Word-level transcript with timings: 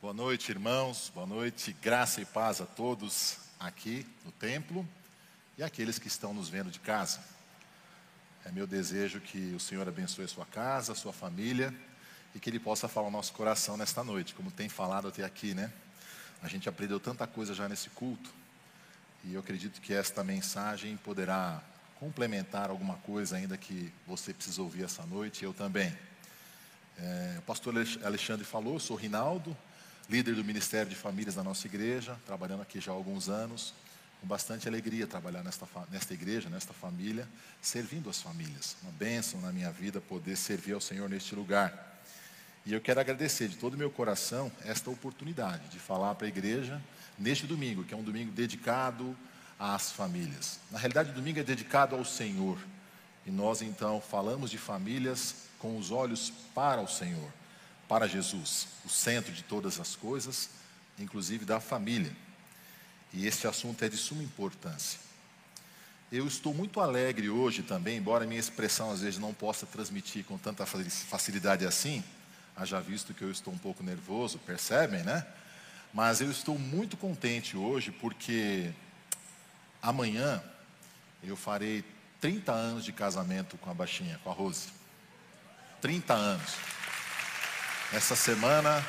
Boa 0.00 0.14
noite, 0.14 0.52
irmãos. 0.52 1.10
Boa 1.12 1.26
noite. 1.26 1.72
Graça 1.82 2.20
e 2.20 2.24
paz 2.24 2.60
a 2.60 2.66
todos 2.66 3.38
aqui 3.58 4.06
no 4.24 4.30
templo 4.30 4.88
e 5.58 5.62
aqueles 5.64 5.98
que 5.98 6.06
estão 6.06 6.32
nos 6.32 6.48
vendo 6.48 6.70
de 6.70 6.78
casa. 6.78 7.18
É 8.44 8.52
meu 8.52 8.64
desejo 8.64 9.20
que 9.20 9.52
o 9.56 9.58
Senhor 9.58 9.88
abençoe 9.88 10.28
sua 10.28 10.46
casa, 10.46 10.94
sua 10.94 11.12
família 11.12 11.74
e 12.32 12.38
que 12.38 12.48
Ele 12.48 12.60
possa 12.60 12.86
falar 12.86 13.08
ao 13.08 13.10
nosso 13.10 13.32
coração 13.32 13.76
nesta 13.76 14.04
noite, 14.04 14.36
como 14.36 14.52
tem 14.52 14.68
falado 14.68 15.08
até 15.08 15.24
aqui, 15.24 15.52
né? 15.52 15.68
A 16.40 16.46
gente 16.46 16.68
aprendeu 16.68 17.00
tanta 17.00 17.26
coisa 17.26 17.52
já 17.52 17.68
nesse 17.68 17.90
culto 17.90 18.30
e 19.24 19.34
eu 19.34 19.40
acredito 19.40 19.80
que 19.80 19.92
esta 19.92 20.22
mensagem 20.22 20.96
poderá 20.96 21.60
complementar 21.98 22.70
alguma 22.70 22.94
coisa 22.98 23.34
ainda 23.36 23.56
que 23.56 23.92
você 24.06 24.32
precisa 24.32 24.62
ouvir 24.62 24.84
essa 24.84 25.04
noite, 25.04 25.42
eu 25.42 25.52
também. 25.52 25.92
É, 26.96 27.34
o 27.38 27.42
pastor 27.42 27.74
Alexandre 28.04 28.44
falou, 28.44 28.78
sou 28.78 28.96
Rinaldo, 28.96 29.56
líder 30.08 30.34
do 30.34 30.42
Ministério 30.42 30.88
de 30.88 30.96
Famílias 30.96 31.34
da 31.34 31.44
nossa 31.44 31.66
igreja, 31.66 32.16
trabalhando 32.24 32.62
aqui 32.62 32.80
já 32.80 32.90
há 32.90 32.94
alguns 32.94 33.28
anos, 33.28 33.74
com 34.20 34.26
bastante 34.26 34.66
alegria 34.66 35.06
trabalhar 35.06 35.44
nesta, 35.44 35.66
nesta 35.90 36.14
igreja, 36.14 36.48
nesta 36.48 36.72
família, 36.72 37.28
servindo 37.60 38.08
as 38.08 38.20
famílias. 38.20 38.74
Uma 38.82 38.92
bênção 38.92 39.40
na 39.40 39.52
minha 39.52 39.70
vida 39.70 40.00
poder 40.00 40.36
servir 40.36 40.72
ao 40.72 40.80
Senhor 40.80 41.10
neste 41.10 41.34
lugar. 41.34 42.00
E 42.64 42.72
eu 42.72 42.80
quero 42.80 43.00
agradecer 43.00 43.48
de 43.48 43.56
todo 43.56 43.74
o 43.74 43.76
meu 43.76 43.90
coração 43.90 44.50
esta 44.64 44.90
oportunidade 44.90 45.68
de 45.68 45.78
falar 45.78 46.14
para 46.14 46.26
a 46.26 46.28
igreja 46.28 46.80
neste 47.18 47.46
domingo, 47.46 47.84
que 47.84 47.92
é 47.92 47.96
um 47.96 48.02
domingo 48.02 48.32
dedicado 48.32 49.14
às 49.58 49.92
famílias. 49.92 50.58
Na 50.70 50.78
realidade, 50.78 51.10
o 51.10 51.14
domingo 51.14 51.38
é 51.38 51.44
dedicado 51.44 51.94
ao 51.94 52.04
Senhor. 52.04 52.58
E 53.26 53.30
nós 53.30 53.60
então 53.60 54.00
falamos 54.00 54.50
de 54.50 54.56
famílias 54.56 55.34
com 55.58 55.76
os 55.76 55.90
olhos 55.90 56.32
para 56.54 56.80
o 56.80 56.88
Senhor 56.88 57.30
para 57.88 58.06
Jesus, 58.06 58.68
o 58.84 58.88
centro 58.88 59.32
de 59.32 59.42
todas 59.42 59.80
as 59.80 59.96
coisas, 59.96 60.50
inclusive 60.98 61.44
da 61.44 61.58
família. 61.58 62.14
E 63.12 63.26
este 63.26 63.46
assunto 63.46 63.82
é 63.82 63.88
de 63.88 63.96
suma 63.96 64.22
importância. 64.22 65.00
Eu 66.12 66.26
estou 66.26 66.54
muito 66.54 66.80
alegre 66.80 67.28
hoje 67.28 67.62
também, 67.62 67.98
embora 67.98 68.26
minha 68.26 68.40
expressão 68.40 68.90
às 68.90 69.00
vezes 69.00 69.18
não 69.18 69.32
possa 69.34 69.66
transmitir 69.66 70.24
com 70.24 70.38
tanta 70.38 70.64
facilidade 70.66 71.66
assim, 71.66 72.02
haja 72.56 72.80
visto 72.80 73.14
que 73.14 73.22
eu 73.22 73.30
estou 73.30 73.52
um 73.52 73.58
pouco 73.58 73.82
nervoso, 73.82 74.38
percebem, 74.38 75.02
né? 75.02 75.26
Mas 75.92 76.20
eu 76.20 76.30
estou 76.30 76.58
muito 76.58 76.96
contente 76.96 77.56
hoje 77.56 77.90
porque 77.90 78.72
amanhã 79.82 80.42
eu 81.22 81.36
farei 81.36 81.84
30 82.20 82.52
anos 82.52 82.84
de 82.84 82.92
casamento 82.92 83.56
com 83.58 83.70
a 83.70 83.74
baixinha, 83.74 84.18
com 84.22 84.30
a 84.30 84.34
Rose. 84.34 84.68
30 85.80 86.14
anos. 86.14 86.77
Essa 87.90 88.14
semana 88.14 88.84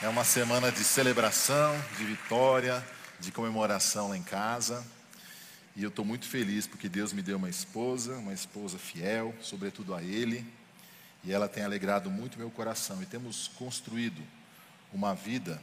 é 0.00 0.08
uma 0.08 0.24
semana 0.24 0.72
de 0.72 0.82
celebração, 0.82 1.78
de 1.98 2.04
vitória, 2.06 2.82
de 3.20 3.30
comemoração 3.30 4.08
lá 4.08 4.16
em 4.16 4.22
casa. 4.22 4.82
E 5.76 5.82
eu 5.82 5.90
estou 5.90 6.02
muito 6.02 6.26
feliz 6.26 6.66
porque 6.66 6.88
Deus 6.88 7.12
me 7.12 7.20
deu 7.20 7.36
uma 7.36 7.50
esposa, 7.50 8.16
uma 8.16 8.32
esposa 8.32 8.78
fiel, 8.78 9.34
sobretudo 9.42 9.94
a 9.94 10.02
Ele. 10.02 10.50
E 11.22 11.30
ela 11.30 11.46
tem 11.46 11.62
alegrado 11.62 12.10
muito 12.10 12.38
meu 12.38 12.50
coração. 12.50 13.02
E 13.02 13.06
temos 13.06 13.48
construído 13.48 14.26
uma 14.94 15.14
vida 15.14 15.60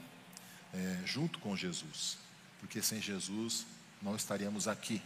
é, 0.71 0.99
junto 1.07 1.39
com 1.39 1.57
Jesus. 1.57 2.19
Porque 2.59 2.83
sem 2.83 3.01
Jesus 3.01 3.65
não 3.99 4.15
estaríamos 4.15 4.67
aqui. 4.67 5.01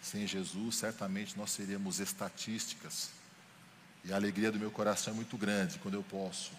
Sem 0.00 0.24
Jesus, 0.24 0.76
certamente 0.76 1.36
nós 1.36 1.50
seríamos 1.50 1.98
estatísticas. 1.98 3.10
E 4.04 4.12
a 4.12 4.14
alegria 4.14 4.52
do 4.52 4.58
meu 4.60 4.70
coração 4.70 5.12
é 5.12 5.16
muito 5.16 5.36
grande 5.36 5.80
quando 5.80 5.94
eu 5.94 6.04
posso 6.04 6.52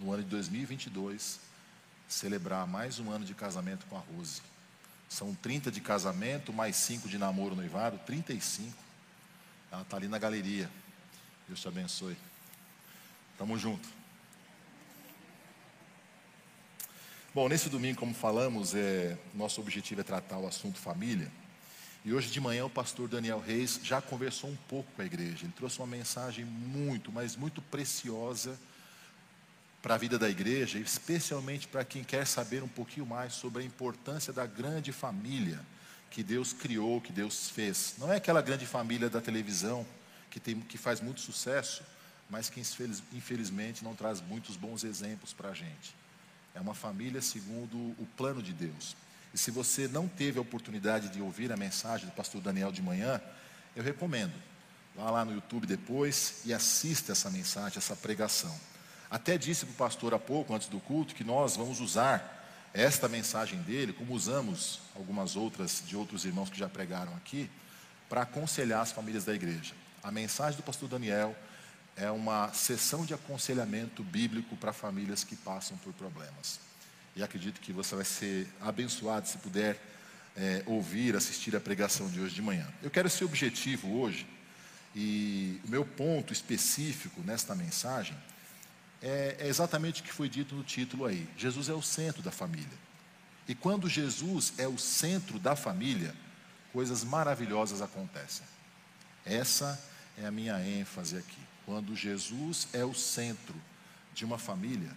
no 0.00 0.12
ano 0.12 0.22
de 0.22 0.28
2022, 0.30 1.40
celebrar 2.08 2.66
mais 2.66 2.98
um 2.98 3.10
ano 3.10 3.24
de 3.24 3.34
casamento 3.34 3.84
com 3.86 3.96
a 3.96 4.00
Rose. 4.00 4.40
São 5.08 5.34
30 5.34 5.70
de 5.70 5.80
casamento, 5.80 6.52
mais 6.52 6.76
5 6.76 7.08
de 7.08 7.18
namoro 7.18 7.56
noivado, 7.56 7.98
35. 8.06 8.72
Ela 9.72 9.82
está 9.82 9.96
ali 9.96 10.08
na 10.08 10.18
galeria. 10.18 10.70
Deus 11.46 11.60
te 11.60 11.68
abençoe. 11.68 12.16
Tamo 13.36 13.58
junto. 13.58 13.88
Bom, 17.34 17.48
nesse 17.48 17.68
domingo, 17.68 17.98
como 17.98 18.14
falamos, 18.14 18.74
é, 18.74 19.18
nosso 19.34 19.60
objetivo 19.60 20.00
é 20.00 20.04
tratar 20.04 20.38
o 20.38 20.46
assunto 20.46 20.78
família. 20.78 21.30
E 22.04 22.12
hoje 22.12 22.30
de 22.30 22.40
manhã 22.40 22.64
o 22.64 22.70
pastor 22.70 23.08
Daniel 23.08 23.40
Reis 23.40 23.80
já 23.82 24.00
conversou 24.00 24.50
um 24.50 24.56
pouco 24.68 24.90
com 24.92 25.02
a 25.02 25.04
igreja. 25.04 25.44
Ele 25.44 25.52
trouxe 25.52 25.78
uma 25.78 25.86
mensagem 25.86 26.44
muito, 26.44 27.12
mas 27.12 27.36
muito 27.36 27.60
preciosa 27.60 28.58
para 29.82 29.94
a 29.94 29.98
vida 29.98 30.18
da 30.18 30.28
igreja, 30.28 30.78
especialmente 30.78 31.68
para 31.68 31.84
quem 31.84 32.02
quer 32.02 32.26
saber 32.26 32.62
um 32.62 32.68
pouquinho 32.68 33.06
mais 33.06 33.34
sobre 33.34 33.62
a 33.62 33.66
importância 33.66 34.32
da 34.32 34.44
grande 34.44 34.92
família 34.92 35.60
que 36.10 36.22
Deus 36.22 36.52
criou, 36.52 37.00
que 37.00 37.12
Deus 37.12 37.50
fez. 37.50 37.94
Não 37.98 38.12
é 38.12 38.16
aquela 38.16 38.42
grande 38.42 38.66
família 38.66 39.08
da 39.08 39.20
televisão 39.20 39.86
que, 40.30 40.40
tem, 40.40 40.58
que 40.60 40.78
faz 40.78 41.00
muito 41.00 41.20
sucesso, 41.20 41.82
mas 42.28 42.50
que 42.50 42.60
infelizmente 43.12 43.84
não 43.84 43.94
traz 43.94 44.20
muitos 44.20 44.56
bons 44.56 44.84
exemplos 44.84 45.32
para 45.32 45.50
a 45.50 45.54
gente. 45.54 45.94
É 46.54 46.60
uma 46.60 46.74
família 46.74 47.22
segundo 47.22 47.76
o 47.76 48.08
plano 48.16 48.42
de 48.42 48.52
Deus. 48.52 48.96
E 49.32 49.38
se 49.38 49.50
você 49.50 49.86
não 49.86 50.08
teve 50.08 50.38
a 50.38 50.42
oportunidade 50.42 51.08
de 51.10 51.20
ouvir 51.20 51.52
a 51.52 51.56
mensagem 51.56 52.06
do 52.06 52.12
pastor 52.12 52.40
Daniel 52.40 52.72
de 52.72 52.82
manhã, 52.82 53.20
eu 53.76 53.82
recomendo. 53.82 54.32
Vá 54.96 55.10
lá 55.10 55.24
no 55.24 55.32
YouTube 55.32 55.66
depois 55.66 56.40
e 56.44 56.52
assista 56.52 57.12
essa 57.12 57.30
mensagem, 57.30 57.78
essa 57.78 57.94
pregação. 57.94 58.58
Até 59.10 59.38
disse 59.38 59.64
para 59.64 59.72
o 59.72 59.76
pastor 59.76 60.12
há 60.12 60.18
pouco, 60.18 60.54
antes 60.54 60.68
do 60.68 60.78
culto, 60.80 61.14
que 61.14 61.24
nós 61.24 61.56
vamos 61.56 61.80
usar 61.80 62.36
esta 62.74 63.08
mensagem 63.08 63.60
dele, 63.62 63.92
como 63.92 64.12
usamos 64.12 64.80
algumas 64.94 65.36
outras 65.36 65.82
de 65.86 65.96
outros 65.96 66.24
irmãos 66.24 66.50
que 66.50 66.58
já 66.58 66.68
pregaram 66.68 67.14
aqui, 67.16 67.50
para 68.08 68.22
aconselhar 68.22 68.82
as 68.82 68.92
famílias 68.92 69.24
da 69.24 69.34
igreja. 69.34 69.74
A 70.02 70.10
mensagem 70.10 70.56
do 70.56 70.62
pastor 70.62 70.88
Daniel 70.88 71.34
é 71.96 72.10
uma 72.10 72.52
sessão 72.52 73.04
de 73.04 73.14
aconselhamento 73.14 74.04
bíblico 74.04 74.56
para 74.56 74.72
famílias 74.72 75.24
que 75.24 75.34
passam 75.34 75.76
por 75.78 75.92
problemas. 75.94 76.60
E 77.16 77.22
acredito 77.22 77.60
que 77.60 77.72
você 77.72 77.94
vai 77.96 78.04
ser 78.04 78.46
abençoado 78.60 79.26
se 79.26 79.38
puder 79.38 79.80
é, 80.36 80.62
ouvir, 80.66 81.16
assistir 81.16 81.56
a 81.56 81.60
pregação 81.60 82.08
de 82.08 82.20
hoje 82.20 82.34
de 82.34 82.42
manhã. 82.42 82.66
Eu 82.82 82.90
quero 82.90 83.10
ser 83.10 83.24
objetivo 83.24 84.00
hoje, 84.00 84.26
e 84.94 85.60
o 85.64 85.70
meu 85.70 85.84
ponto 85.84 86.32
específico 86.32 87.20
nesta 87.22 87.54
mensagem 87.54 88.16
é, 89.02 89.36
é 89.40 89.46
exatamente 89.46 90.00
o 90.00 90.04
que 90.04 90.12
foi 90.12 90.28
dito 90.28 90.54
no 90.54 90.64
título 90.64 91.06
aí. 91.06 91.28
Jesus 91.36 91.68
é 91.68 91.74
o 91.74 91.82
centro 91.82 92.22
da 92.22 92.30
família. 92.30 92.78
E 93.46 93.54
quando 93.54 93.88
Jesus 93.88 94.52
é 94.58 94.68
o 94.68 94.78
centro 94.78 95.38
da 95.38 95.56
família, 95.56 96.14
coisas 96.72 97.02
maravilhosas 97.04 97.80
acontecem. 97.80 98.46
Essa 99.24 99.82
é 100.16 100.26
a 100.26 100.30
minha 100.30 100.60
ênfase 100.60 101.16
aqui. 101.16 101.40
Quando 101.64 101.94
Jesus 101.94 102.68
é 102.72 102.84
o 102.84 102.94
centro 102.94 103.54
de 104.14 104.24
uma 104.24 104.38
família, 104.38 104.90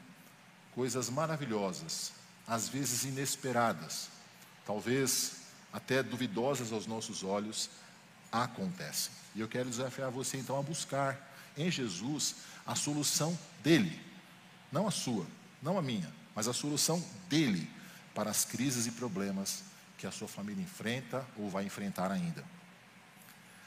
coisas 0.74 1.10
maravilhosas, 1.10 2.12
às 2.48 2.68
vezes 2.68 3.04
inesperadas, 3.04 4.10
talvez 4.66 5.42
até 5.72 6.02
duvidosas 6.04 6.72
aos 6.72 6.86
nossos 6.86 7.24
olhos, 7.24 7.70
acontecem. 8.32 9.12
E 9.36 9.42
eu 9.42 9.48
quero 9.48 9.70
desafiar 9.70 10.10
você 10.10 10.38
então 10.38 10.58
a 10.60 10.64
buscar 10.64 11.32
em 11.58 11.70
Jesus 11.70 12.36
a 12.66 12.76
solução 12.76 13.38
dele, 13.64 14.00
não 14.72 14.88
a 14.88 14.92
sua, 14.92 15.26
não 15.62 15.78
a 15.78 15.82
minha, 15.82 16.12
mas 16.36 16.48
a 16.48 16.54
solução 16.54 17.04
dele 17.30 17.70
para 18.14 18.30
as 18.30 18.46
crises 18.46 18.88
e 18.88 18.92
problemas 18.92 19.64
que 19.98 20.08
a 20.08 20.12
sua 20.12 20.28
família 20.28 20.64
enfrenta 20.64 21.26
ou 21.38 21.50
vai 21.50 21.66
enfrentar 21.66 22.12
ainda. 22.12 22.44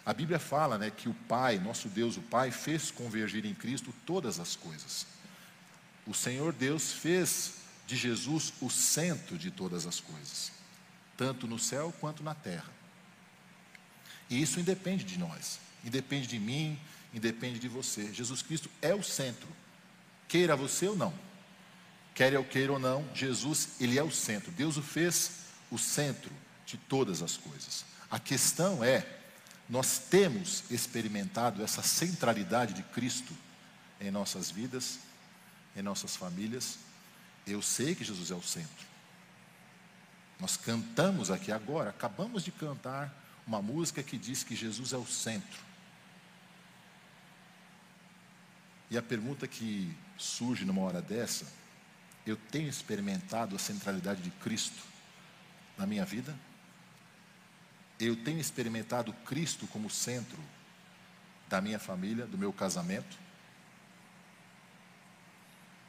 A 0.05 0.13
Bíblia 0.13 0.39
fala 0.39 0.77
né, 0.77 0.91
que 0.91 1.09
o 1.09 1.15
Pai, 1.15 1.59
nosso 1.59 1.89
Deus, 1.89 2.17
o 2.17 2.23
Pai, 2.23 2.51
fez 2.51 2.91
convergir 2.91 3.47
em 3.47 3.55
Cristo 3.55 3.95
todas 4.05 4.39
as 4.39 4.55
coisas. 4.55 5.07
O 6.07 6.13
Senhor 6.13 6.53
Deus 6.53 6.93
fez 6.93 7.55
de 7.87 7.97
Jesus 7.97 8.53
o 8.61 8.69
centro 8.69 9.39
de 9.39 9.51
todas 9.51 9.87
as 9.87 10.01
coisas, 10.01 10.53
tanto 11.17 11.47
no 11.47 11.59
céu 11.59 11.95
quanto 12.01 12.23
na 12.23 12.35
terra. 12.35 12.71
E 14.29 14.41
isso 14.41 14.61
independe 14.61 15.05
de 15.05 15.19
nós, 15.19 15.59
independe 15.85 16.27
de 16.27 16.39
mim, 16.39 16.79
independe 17.15 17.59
de 17.59 17.69
você. 17.69 18.13
Jesus 18.13 18.43
Cristo 18.43 18.69
é 18.83 18.95
o 18.95 19.03
centro, 19.03 19.49
queira 20.29 20.57
você 20.57 20.89
ou 20.89 20.97
não. 20.97 21.15
Quer 22.15 22.33
eu 22.33 22.45
queira 22.45 22.73
ou 22.73 22.79
não, 22.79 23.05
Jesus, 23.15 23.71
ele 23.81 23.99
é 23.99 24.03
o 24.03 24.11
centro. 24.11 24.53
Deus 24.53 24.77
o 24.77 24.83
fez 24.83 25.33
o 25.71 25.79
centro 25.79 26.31
de 26.65 26.77
todas 26.77 27.23
as 27.23 27.37
coisas. 27.37 27.85
A 28.11 28.21
questão 28.21 28.85
é, 28.85 29.05
nós 29.69 29.99
temos 29.99 30.63
experimentado 30.71 31.63
essa 31.63 31.83
centralidade 31.83 32.73
de 32.75 32.83
Cristo 32.85 33.35
em 34.01 34.11
nossas 34.11 34.51
vidas, 34.51 35.01
em 35.75 35.83
nossas 35.83 36.15
famílias. 36.15 36.79
Eu 37.47 37.61
sei 37.61 37.95
que 37.95 38.05
Jesus 38.05 38.31
é 38.31 38.35
o 38.35 38.43
centro. 38.43 38.87
Nós 40.39 40.57
cantamos 40.57 41.31
aqui 41.31 41.51
agora, 41.51 41.91
acabamos 41.91 42.45
de 42.45 42.53
cantar 42.53 43.13
uma 43.47 43.61
música 43.61 44.03
que 44.03 44.17
diz 44.17 44.43
que 44.43 44.55
Jesus 44.55 44.93
é 44.93 44.97
o 44.97 45.07
centro. 45.07 45.74
E 48.91 48.99
a 48.99 49.03
pergunta 49.03 49.47
que 49.49 49.95
surge 50.17 50.65
numa 50.65 50.83
hora 50.83 51.01
dessa 51.01 51.47
eu 52.27 52.37
tenho 52.37 52.69
experimentado 52.69 53.55
a 53.55 53.59
centralidade 53.59 54.23
de 54.23 54.31
Cristo 54.31 54.83
na 55.77 55.87
minha 55.87 56.05
vida? 56.05 56.35
Eu 58.01 58.17
tenho 58.17 58.41
experimentado 58.41 59.13
Cristo 59.25 59.67
como 59.67 59.91
centro 59.91 60.39
da 61.49 61.61
minha 61.61 61.79
família, 61.79 62.27
do 62.27 62.39
meu 62.39 62.53
casamento? 62.53 63.19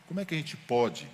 Como 0.08 0.20
é 0.20 0.26
que 0.26 0.36
a 0.36 0.38
gente 0.38 0.58
pode 0.58 1.10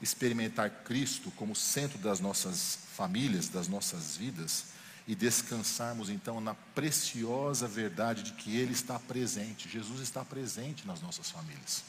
experimentar 0.00 0.70
Cristo 0.84 1.30
como 1.32 1.54
centro 1.54 1.98
das 1.98 2.18
nossas 2.18 2.78
famílias, 2.94 3.48
das 3.48 3.68
nossas 3.68 4.16
vidas 4.16 4.72
e 5.06 5.14
descansarmos 5.14 6.08
então 6.08 6.40
na 6.40 6.54
preciosa 6.54 7.66
verdade 7.66 8.22
de 8.22 8.32
que 8.32 8.56
Ele 8.56 8.72
está 8.72 8.98
presente, 8.98 9.68
Jesus 9.68 10.00
está 10.00 10.24
presente 10.24 10.86
nas 10.86 11.00
nossas 11.00 11.30
famílias. 11.30 11.82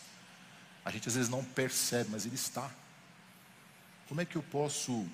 A 0.84 0.92
gente 0.92 1.08
às 1.08 1.16
vezes 1.16 1.30
não 1.30 1.44
percebe, 1.44 2.10
mas 2.12 2.26
Ele 2.26 2.36
está. 2.36 2.70
Como 4.08 4.20
é 4.20 4.26
que 4.26 4.36
eu 4.36 4.44
posso 4.44 5.08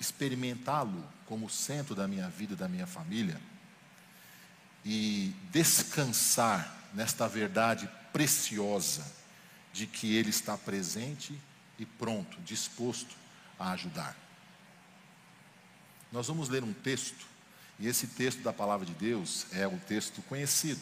experimentá-lo 0.00 1.06
como 1.26 1.48
centro 1.48 1.94
da 1.94 2.08
minha 2.08 2.28
vida, 2.28 2.56
da 2.56 2.68
minha 2.68 2.86
família? 2.86 3.40
E 4.84 5.34
descansar 5.50 6.74
nesta 6.94 7.28
verdade 7.28 7.88
preciosa 8.12 9.04
de 9.72 9.86
que 9.86 10.16
Ele 10.16 10.30
está 10.30 10.56
presente 10.56 11.38
e 11.78 11.84
pronto, 11.84 12.40
disposto 12.40 13.14
a 13.58 13.72
ajudar. 13.72 14.16
Nós 16.16 16.28
vamos 16.28 16.48
ler 16.48 16.64
um 16.64 16.72
texto, 16.72 17.26
e 17.78 17.86
esse 17.86 18.06
texto 18.06 18.40
da 18.40 18.50
palavra 18.50 18.86
de 18.86 18.94
Deus 18.94 19.44
é 19.52 19.68
um 19.68 19.76
texto 19.78 20.22
conhecido. 20.22 20.80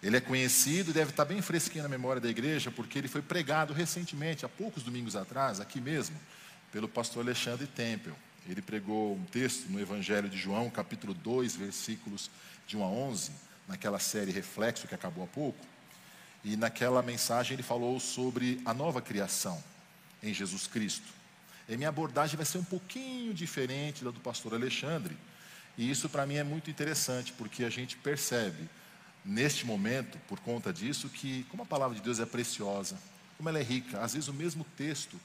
Ele 0.00 0.16
é 0.16 0.20
conhecido 0.20 0.90
e 0.90 0.94
deve 0.94 1.10
estar 1.10 1.24
bem 1.24 1.42
fresquinho 1.42 1.82
na 1.82 1.88
memória 1.88 2.20
da 2.20 2.28
igreja, 2.28 2.70
porque 2.70 2.96
ele 2.96 3.08
foi 3.08 3.20
pregado 3.20 3.72
recentemente, 3.72 4.46
há 4.46 4.48
poucos 4.48 4.84
domingos 4.84 5.16
atrás, 5.16 5.58
aqui 5.58 5.80
mesmo, 5.80 6.14
pelo 6.70 6.86
pastor 6.86 7.24
Alexandre 7.24 7.66
Tempel. 7.66 8.14
Ele 8.48 8.62
pregou 8.62 9.16
um 9.16 9.24
texto 9.24 9.68
no 9.68 9.80
Evangelho 9.80 10.28
de 10.28 10.38
João, 10.38 10.70
capítulo 10.70 11.14
2, 11.14 11.56
versículos 11.56 12.30
de 12.64 12.76
1 12.76 12.84
a 12.84 12.86
11, 12.86 13.32
naquela 13.66 13.98
série 13.98 14.30
Reflexo 14.30 14.86
que 14.86 14.94
acabou 14.94 15.24
há 15.24 15.26
pouco. 15.26 15.66
E 16.44 16.56
naquela 16.56 17.02
mensagem 17.02 17.54
ele 17.54 17.64
falou 17.64 17.98
sobre 17.98 18.62
a 18.64 18.72
nova 18.72 19.02
criação 19.02 19.60
em 20.22 20.32
Jesus 20.32 20.68
Cristo. 20.68 21.19
E 21.70 21.76
minha 21.76 21.88
abordagem 21.88 22.36
vai 22.36 22.44
ser 22.44 22.58
um 22.58 22.64
pouquinho 22.64 23.32
diferente 23.32 24.02
da 24.02 24.10
do 24.10 24.18
pastor 24.18 24.52
Alexandre. 24.52 25.16
E 25.78 25.88
isso 25.88 26.08
para 26.08 26.26
mim 26.26 26.34
é 26.34 26.42
muito 26.42 26.68
interessante, 26.68 27.32
porque 27.32 27.62
a 27.62 27.70
gente 27.70 27.96
percebe 27.96 28.68
neste 29.24 29.64
momento, 29.64 30.18
por 30.26 30.40
conta 30.40 30.72
disso, 30.72 31.08
que 31.08 31.44
como 31.44 31.62
a 31.62 31.66
palavra 31.66 31.94
de 31.94 32.02
Deus 32.02 32.18
é 32.18 32.26
preciosa, 32.26 32.98
como 33.36 33.48
ela 33.48 33.60
é 33.60 33.62
rica, 33.62 34.00
às 34.00 34.14
vezes 34.14 34.28
o 34.28 34.34
mesmo 34.34 34.66
texto 34.76 35.18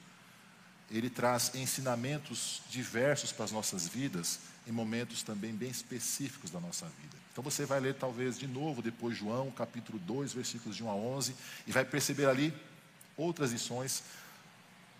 ele 0.88 1.10
traz 1.10 1.52
ensinamentos 1.56 2.62
diversos 2.70 3.32
para 3.32 3.44
as 3.44 3.50
nossas 3.50 3.88
vidas, 3.88 4.38
em 4.68 4.70
momentos 4.70 5.24
também 5.24 5.52
bem 5.52 5.68
específicos 5.68 6.50
da 6.50 6.60
nossa 6.60 6.86
vida. 6.86 7.16
Então 7.32 7.42
você 7.42 7.66
vai 7.66 7.80
ler 7.80 7.94
talvez 7.94 8.38
de 8.38 8.46
novo 8.46 8.80
depois 8.80 9.16
João, 9.16 9.50
capítulo 9.50 9.98
2, 9.98 10.32
versículos 10.32 10.76
de 10.76 10.84
1 10.84 10.88
a 10.88 10.94
11, 10.94 11.34
e 11.66 11.72
vai 11.72 11.84
perceber 11.84 12.26
ali 12.26 12.54
outras 13.16 13.50
lições 13.50 14.04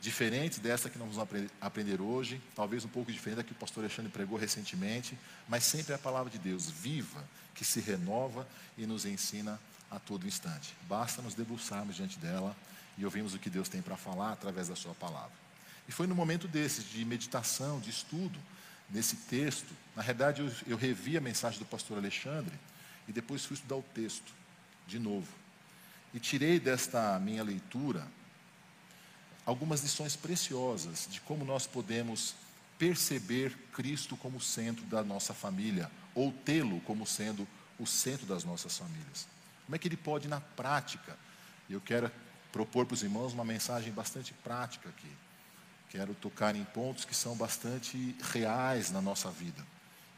diferentes 0.00 0.58
dessa 0.58 0.88
que 0.90 0.98
nós 0.98 1.14
vamos 1.14 1.48
aprender 1.60 2.00
hoje, 2.00 2.40
talvez 2.54 2.84
um 2.84 2.88
pouco 2.88 3.10
diferente 3.10 3.38
da 3.38 3.42
que 3.42 3.52
o 3.52 3.56
pastor 3.56 3.84
Alexandre 3.84 4.12
pregou 4.12 4.38
recentemente, 4.38 5.18
mas 5.48 5.64
sempre 5.64 5.92
é 5.92 5.96
a 5.96 5.98
palavra 5.98 6.30
de 6.30 6.38
Deus 6.38 6.70
viva, 6.70 7.24
que 7.54 7.64
se 7.64 7.80
renova 7.80 8.46
e 8.76 8.86
nos 8.86 9.04
ensina 9.06 9.58
a 9.90 9.98
todo 9.98 10.26
instante. 10.26 10.74
Basta 10.88 11.22
nos 11.22 11.34
debruçarmos 11.34 11.96
diante 11.96 12.18
dela 12.18 12.54
e 12.98 13.04
ouvirmos 13.04 13.34
o 13.34 13.38
que 13.38 13.50
Deus 13.50 13.68
tem 13.68 13.82
para 13.82 13.96
falar 13.96 14.32
através 14.32 14.68
da 14.68 14.76
sua 14.76 14.94
palavra. 14.94 15.32
E 15.88 15.92
foi 15.92 16.06
no 16.06 16.14
momento 16.14 16.48
desses, 16.48 16.88
de 16.88 17.04
meditação, 17.04 17.80
de 17.80 17.90
estudo, 17.90 18.38
nesse 18.90 19.16
texto, 19.16 19.72
na 19.94 20.02
realidade 20.02 20.40
eu, 20.42 20.52
eu 20.66 20.76
revi 20.76 21.16
a 21.16 21.20
mensagem 21.20 21.58
do 21.58 21.64
pastor 21.64 21.98
Alexandre 21.98 22.54
e 23.08 23.12
depois 23.12 23.44
fui 23.44 23.54
estudar 23.54 23.76
o 23.76 23.82
texto 23.82 24.32
de 24.86 24.98
novo. 24.98 25.28
E 26.12 26.20
tirei 26.20 26.58
desta 26.58 27.18
minha 27.18 27.42
leitura 27.42 28.06
algumas 29.46 29.80
lições 29.82 30.16
preciosas 30.16 31.06
de 31.08 31.20
como 31.20 31.44
nós 31.44 31.66
podemos 31.66 32.34
perceber 32.78 33.56
Cristo 33.72 34.16
como 34.16 34.40
centro 34.40 34.84
da 34.86 35.02
nossa 35.02 35.32
família, 35.32 35.90
ou 36.14 36.32
tê-lo 36.32 36.80
como 36.80 37.06
sendo 37.06 37.46
o 37.78 37.86
centro 37.86 38.26
das 38.26 38.44
nossas 38.44 38.76
famílias. 38.76 39.26
Como 39.64 39.76
é 39.76 39.78
que 39.78 39.88
ele 39.88 39.96
pode, 39.96 40.28
na 40.28 40.40
prática, 40.40 41.16
eu 41.70 41.80
quero 41.80 42.10
propor 42.52 42.86
para 42.86 42.94
os 42.94 43.02
irmãos 43.02 43.32
uma 43.32 43.44
mensagem 43.44 43.92
bastante 43.92 44.34
prática 44.34 44.88
aqui. 44.88 45.10
Quero 45.90 46.14
tocar 46.14 46.54
em 46.56 46.64
pontos 46.64 47.04
que 47.04 47.14
são 47.14 47.36
bastante 47.36 48.16
reais 48.32 48.90
na 48.90 49.00
nossa 49.00 49.30
vida. 49.30 49.64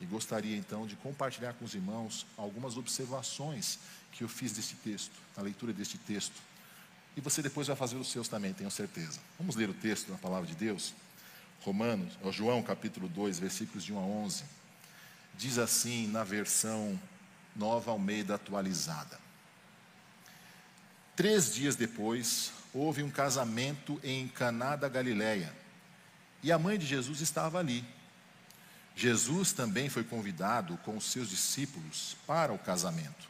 E 0.00 0.06
gostaria 0.06 0.56
então 0.56 0.86
de 0.86 0.96
compartilhar 0.96 1.52
com 1.54 1.64
os 1.64 1.74
irmãos 1.74 2.26
algumas 2.36 2.76
observações 2.76 3.78
que 4.12 4.22
eu 4.22 4.28
fiz 4.28 4.52
desse 4.52 4.74
texto, 4.76 5.12
na 5.36 5.42
leitura 5.42 5.72
deste 5.72 5.98
texto. 5.98 6.40
E 7.18 7.20
você 7.20 7.42
depois 7.42 7.66
vai 7.66 7.74
fazer 7.74 7.96
os 7.96 8.12
seus 8.12 8.28
também, 8.28 8.52
tenho 8.52 8.70
certeza. 8.70 9.18
Vamos 9.36 9.56
ler 9.56 9.68
o 9.68 9.74
texto 9.74 10.08
na 10.08 10.16
palavra 10.16 10.46
de 10.46 10.54
Deus? 10.54 10.94
Romanos, 11.62 12.16
João 12.30 12.62
capítulo 12.62 13.08
2, 13.08 13.40
versículos 13.40 13.82
de 13.82 13.92
1 13.92 13.98
a 13.98 14.02
11. 14.02 14.44
Diz 15.36 15.58
assim 15.58 16.06
na 16.06 16.22
versão 16.22 16.96
nova 17.56 17.90
Almeida 17.90 18.36
atualizada. 18.36 19.18
Três 21.16 21.52
dias 21.52 21.74
depois, 21.74 22.52
houve 22.72 23.02
um 23.02 23.10
casamento 23.10 24.00
em 24.04 24.28
Caná 24.28 24.76
da 24.76 24.88
Galileia. 24.88 25.52
E 26.40 26.52
a 26.52 26.58
mãe 26.58 26.78
de 26.78 26.86
Jesus 26.86 27.20
estava 27.20 27.58
ali. 27.58 27.84
Jesus 28.94 29.50
também 29.50 29.88
foi 29.88 30.04
convidado 30.04 30.76
com 30.84 30.96
os 30.96 31.10
seus 31.10 31.30
discípulos 31.30 32.16
para 32.28 32.52
o 32.52 32.58
casamento. 32.60 33.28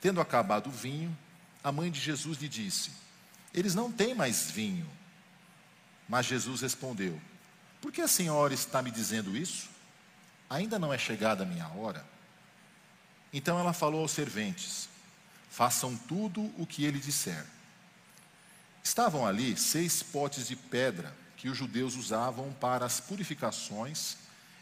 Tendo 0.00 0.20
acabado 0.20 0.66
o 0.66 0.72
vinho, 0.72 1.16
a 1.62 1.70
mãe 1.70 1.92
de 1.92 2.00
Jesus 2.00 2.38
lhe 2.38 2.48
disse: 2.48 3.03
Eles 3.54 3.74
não 3.74 3.90
têm 3.90 4.14
mais 4.14 4.50
vinho. 4.50 4.90
Mas 6.08 6.26
Jesus 6.26 6.60
respondeu: 6.60 7.20
Por 7.80 7.92
que 7.92 8.00
a 8.00 8.08
senhora 8.08 8.52
está 8.52 8.82
me 8.82 8.90
dizendo 8.90 9.36
isso? 9.36 9.70
Ainda 10.50 10.78
não 10.78 10.92
é 10.92 10.98
chegada 10.98 11.44
a 11.44 11.46
minha 11.46 11.68
hora. 11.68 12.04
Então 13.32 13.58
ela 13.58 13.72
falou 13.72 14.02
aos 14.02 14.10
serventes: 14.10 14.88
Façam 15.50 15.96
tudo 15.96 16.52
o 16.58 16.66
que 16.66 16.84
ele 16.84 16.98
disser. 16.98 17.46
Estavam 18.82 19.26
ali 19.26 19.56
seis 19.56 20.02
potes 20.02 20.48
de 20.48 20.56
pedra 20.56 21.14
que 21.36 21.48
os 21.48 21.56
judeus 21.56 21.96
usavam 21.96 22.52
para 22.54 22.84
as 22.84 23.00
purificações, 23.00 24.16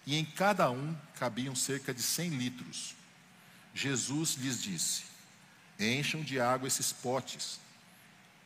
e 0.06 0.16
em 0.16 0.24
cada 0.24 0.70
um 0.70 0.96
cabiam 1.18 1.54
cerca 1.54 1.92
de 1.94 2.02
cem 2.02 2.28
litros. 2.30 2.94
Jesus 3.74 4.34
lhes 4.34 4.62
disse: 4.62 5.02
Encham 5.78 6.22
de 6.22 6.40
água 6.40 6.68
esses 6.68 6.92
potes. 6.92 7.58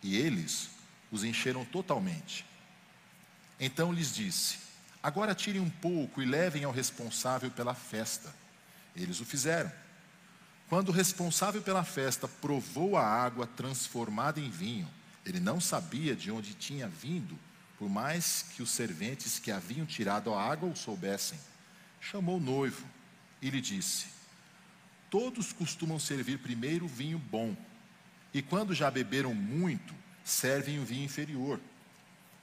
E 0.06 0.14
eles 0.14 0.70
os 1.10 1.24
encheram 1.24 1.64
totalmente. 1.64 2.46
Então 3.58 3.92
lhes 3.92 4.14
disse: 4.14 4.58
Agora 5.02 5.34
tirem 5.34 5.60
um 5.60 5.68
pouco 5.68 6.22
e 6.22 6.24
levem 6.24 6.62
ao 6.62 6.70
responsável 6.70 7.50
pela 7.50 7.74
festa. 7.74 8.32
Eles 8.94 9.18
o 9.18 9.24
fizeram. 9.24 9.70
Quando 10.68 10.90
o 10.90 10.92
responsável 10.92 11.60
pela 11.60 11.82
festa 11.82 12.28
provou 12.28 12.96
a 12.96 13.04
água 13.04 13.48
transformada 13.48 14.38
em 14.38 14.48
vinho, 14.48 14.88
ele 15.24 15.40
não 15.40 15.60
sabia 15.60 16.14
de 16.14 16.30
onde 16.30 16.54
tinha 16.54 16.86
vindo, 16.86 17.36
por 17.76 17.88
mais 17.88 18.44
que 18.54 18.62
os 18.62 18.70
serventes 18.70 19.40
que 19.40 19.50
haviam 19.50 19.84
tirado 19.84 20.32
a 20.32 20.40
água 20.40 20.68
o 20.68 20.76
soubessem. 20.76 21.38
Chamou 22.00 22.36
o 22.36 22.40
noivo 22.40 22.86
e 23.42 23.50
lhe 23.50 23.60
disse: 23.60 24.06
Todos 25.10 25.52
costumam 25.52 25.98
servir 25.98 26.38
primeiro 26.38 26.86
vinho 26.86 27.18
bom, 27.18 27.56
e 28.36 28.42
quando 28.42 28.74
já 28.74 28.90
beberam 28.90 29.34
muito, 29.34 29.94
servem 30.22 30.78
o 30.78 30.84
vinho 30.84 31.06
inferior. 31.06 31.58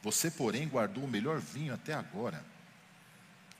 Você, 0.01 0.31
porém, 0.31 0.67
guardou 0.67 1.03
o 1.03 1.07
melhor 1.07 1.39
vinho 1.39 1.71
até 1.71 1.93
agora. 1.93 2.43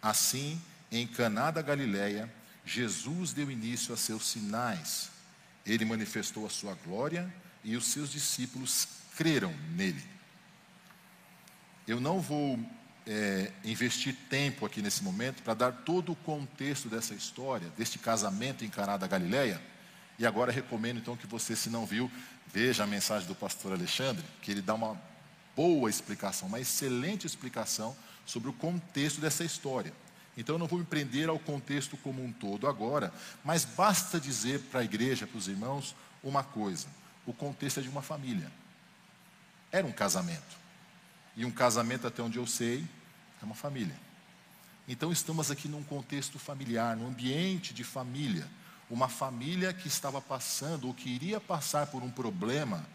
Assim, 0.01 0.59
em 0.91 1.05
Caná 1.05 1.51
da 1.51 1.61
Galileia, 1.61 2.27
Jesus 2.65 3.33
deu 3.33 3.51
início 3.51 3.93
a 3.93 3.97
seus 3.97 4.25
sinais. 4.25 5.11
Ele 5.63 5.85
manifestou 5.85 6.43
a 6.47 6.49
sua 6.49 6.73
glória 6.73 7.31
e 7.63 7.77
os 7.77 7.85
seus 7.85 8.11
discípulos 8.11 8.87
creram 9.15 9.53
nele. 9.75 10.03
Eu 11.87 12.01
não 12.01 12.19
vou 12.19 12.59
é, 13.05 13.51
investir 13.63 14.15
tempo 14.27 14.65
aqui 14.65 14.81
nesse 14.81 15.03
momento 15.03 15.43
para 15.43 15.53
dar 15.53 15.71
todo 15.71 16.13
o 16.13 16.15
contexto 16.15 16.89
dessa 16.89 17.13
história, 17.13 17.69
deste 17.77 17.99
casamento 17.99 18.65
em 18.65 18.69
Caná 18.69 18.97
da 18.97 19.05
Galileia. 19.05 19.61
E 20.17 20.25
agora 20.25 20.51
recomendo 20.51 20.97
então 20.99 21.17
que 21.17 21.27
você, 21.27 21.55
se 21.55 21.69
não 21.69 21.85
viu, 21.85 22.11
veja 22.47 22.83
a 22.83 22.87
mensagem 22.87 23.27
do 23.27 23.35
pastor 23.35 23.73
Alexandre, 23.73 24.23
que 24.41 24.51
ele 24.51 24.61
dá 24.61 24.73
uma 24.73 24.99
boa 25.55 25.89
explicação, 25.89 26.47
uma 26.47 26.59
excelente 26.59 27.25
explicação 27.25 27.95
sobre 28.25 28.49
o 28.49 28.53
contexto 28.53 29.19
dessa 29.19 29.43
história. 29.43 29.93
Então 30.35 30.55
eu 30.55 30.59
não 30.59 30.67
vou 30.67 30.79
me 30.79 30.85
prender 30.85 31.29
ao 31.29 31.37
contexto 31.37 31.95
como 31.97 32.23
um 32.23 32.31
todo 32.31 32.67
agora, 32.67 33.13
mas 33.43 33.65
basta 33.65 34.19
dizer 34.19 34.59
para 34.61 34.79
a 34.79 34.83
igreja, 34.83 35.27
para 35.27 35.37
os 35.37 35.47
irmãos, 35.47 35.95
uma 36.23 36.43
coisa: 36.43 36.87
o 37.25 37.33
contexto 37.33 37.79
é 37.79 37.83
de 37.83 37.89
uma 37.89 38.01
família. 38.01 38.51
Era 39.71 39.85
um 39.85 39.91
casamento. 39.91 40.63
E 41.35 41.45
um 41.45 41.51
casamento, 41.51 42.05
até 42.05 42.21
onde 42.21 42.37
eu 42.37 42.45
sei, 42.45 42.85
é 43.41 43.45
uma 43.45 43.55
família. 43.55 43.95
Então 44.87 45.11
estamos 45.11 45.49
aqui 45.49 45.67
num 45.67 45.83
contexto 45.83 46.37
familiar, 46.37 46.95
num 46.95 47.07
ambiente 47.07 47.73
de 47.73 47.83
família. 47.83 48.47
Uma 48.89 49.09
família 49.09 49.73
que 49.73 49.87
estava 49.87 50.21
passando 50.21 50.87
ou 50.87 50.93
que 50.93 51.09
iria 51.09 51.39
passar 51.39 51.87
por 51.87 52.03
um 52.03 52.11
problema 52.11 52.85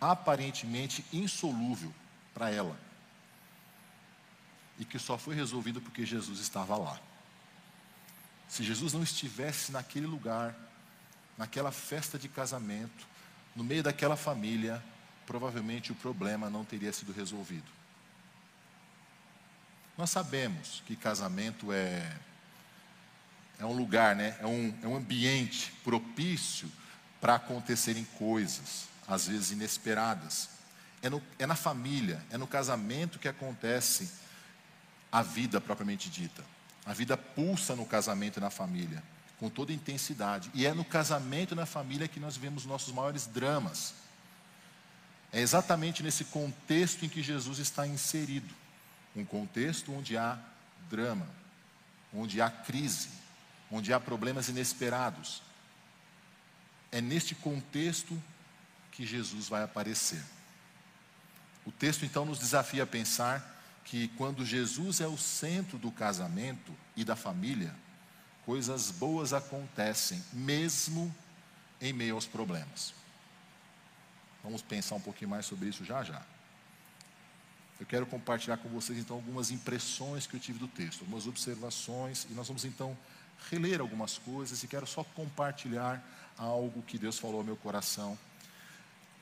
aparentemente 0.00 1.04
insolúvel 1.12 1.92
para 2.34 2.50
ela. 2.50 2.78
E 4.78 4.84
que 4.84 4.98
só 4.98 5.18
foi 5.18 5.34
resolvido 5.34 5.80
porque 5.80 6.04
Jesus 6.04 6.40
estava 6.40 6.76
lá. 6.76 6.98
Se 8.48 8.62
Jesus 8.62 8.92
não 8.92 9.02
estivesse 9.02 9.72
naquele 9.72 10.06
lugar, 10.06 10.54
naquela 11.38 11.70
festa 11.70 12.18
de 12.18 12.28
casamento, 12.28 13.06
no 13.54 13.62
meio 13.62 13.82
daquela 13.82 14.16
família, 14.16 14.82
provavelmente 15.26 15.92
o 15.92 15.94
problema 15.94 16.50
não 16.50 16.64
teria 16.64 16.92
sido 16.92 17.12
resolvido. 17.12 17.70
Nós 19.96 20.10
sabemos 20.10 20.82
que 20.86 20.96
casamento 20.96 21.72
é, 21.72 22.18
é 23.58 23.64
um 23.64 23.72
lugar, 23.72 24.16
né? 24.16 24.36
é, 24.40 24.46
um, 24.46 24.74
é 24.82 24.86
um 24.86 24.96
ambiente 24.96 25.72
propício 25.84 26.70
para 27.20 27.36
acontecerem 27.36 28.04
coisas, 28.18 28.86
às 29.06 29.28
vezes 29.28 29.52
inesperadas. 29.52 30.48
É, 31.00 31.08
no, 31.08 31.22
é 31.38 31.46
na 31.46 31.54
família, 31.54 32.24
é 32.30 32.38
no 32.38 32.46
casamento 32.46 33.18
que 33.18 33.28
acontece 33.28 34.10
a 35.10 35.22
vida 35.22 35.60
propriamente 35.60 36.08
dita. 36.08 36.44
A 36.84 36.92
vida 36.92 37.16
pulsa 37.16 37.76
no 37.76 37.86
casamento 37.86 38.38
e 38.38 38.40
na 38.40 38.50
família, 38.50 39.02
com 39.38 39.48
toda 39.48 39.72
intensidade. 39.72 40.50
E 40.54 40.66
é 40.66 40.74
no 40.74 40.84
casamento 40.84 41.54
e 41.54 41.56
na 41.56 41.66
família 41.66 42.08
que 42.08 42.18
nós 42.18 42.36
vemos 42.36 42.64
nossos 42.64 42.92
maiores 42.92 43.26
dramas. 43.26 43.94
É 45.32 45.40
exatamente 45.40 46.02
nesse 46.02 46.24
contexto 46.24 47.04
em 47.04 47.08
que 47.08 47.22
Jesus 47.22 47.58
está 47.58 47.86
inserido 47.86 48.52
um 49.14 49.24
contexto 49.24 49.92
onde 49.92 50.16
há 50.16 50.38
drama, 50.90 51.26
onde 52.12 52.40
há 52.40 52.50
crise, 52.50 53.08
onde 53.72 53.92
há 53.92 53.98
problemas 53.98 54.48
inesperados. 54.48 55.42
É 56.92 57.00
neste 57.00 57.34
contexto 57.34 58.22
que 58.92 59.06
Jesus 59.06 59.48
vai 59.48 59.62
aparecer. 59.62 60.22
O 61.64 61.72
texto 61.72 62.04
então 62.04 62.26
nos 62.26 62.38
desafia 62.38 62.82
a 62.82 62.86
pensar 62.86 63.48
que 63.84 64.08
quando 64.08 64.44
Jesus 64.44 65.00
é 65.00 65.06
o 65.06 65.16
centro 65.16 65.78
do 65.78 65.90
casamento 65.90 66.72
e 66.94 67.02
da 67.02 67.16
família, 67.16 67.74
coisas 68.44 68.90
boas 68.90 69.32
acontecem, 69.32 70.22
mesmo 70.32 71.12
em 71.80 71.92
meio 71.92 72.14
aos 72.14 72.26
problemas. 72.26 72.94
Vamos 74.44 74.60
pensar 74.60 74.96
um 74.96 75.00
pouquinho 75.00 75.30
mais 75.30 75.46
sobre 75.46 75.68
isso 75.68 75.84
já 75.84 76.04
já. 76.04 76.22
Eu 77.80 77.86
quero 77.86 78.06
compartilhar 78.06 78.58
com 78.58 78.68
vocês 78.68 78.98
então 78.98 79.16
algumas 79.16 79.50
impressões 79.50 80.26
que 80.26 80.36
eu 80.36 80.40
tive 80.40 80.58
do 80.58 80.68
texto, 80.68 81.00
algumas 81.00 81.26
observações, 81.26 82.26
e 82.30 82.34
nós 82.34 82.46
vamos 82.46 82.64
então 82.64 82.96
reler 83.50 83.80
algumas 83.80 84.18
coisas 84.18 84.62
e 84.62 84.68
quero 84.68 84.86
só 84.86 85.04
compartilhar 85.04 86.02
algo 86.36 86.82
que 86.82 86.98
Deus 86.98 87.18
falou 87.18 87.38
ao 87.38 87.44
meu 87.44 87.56
coração 87.56 88.18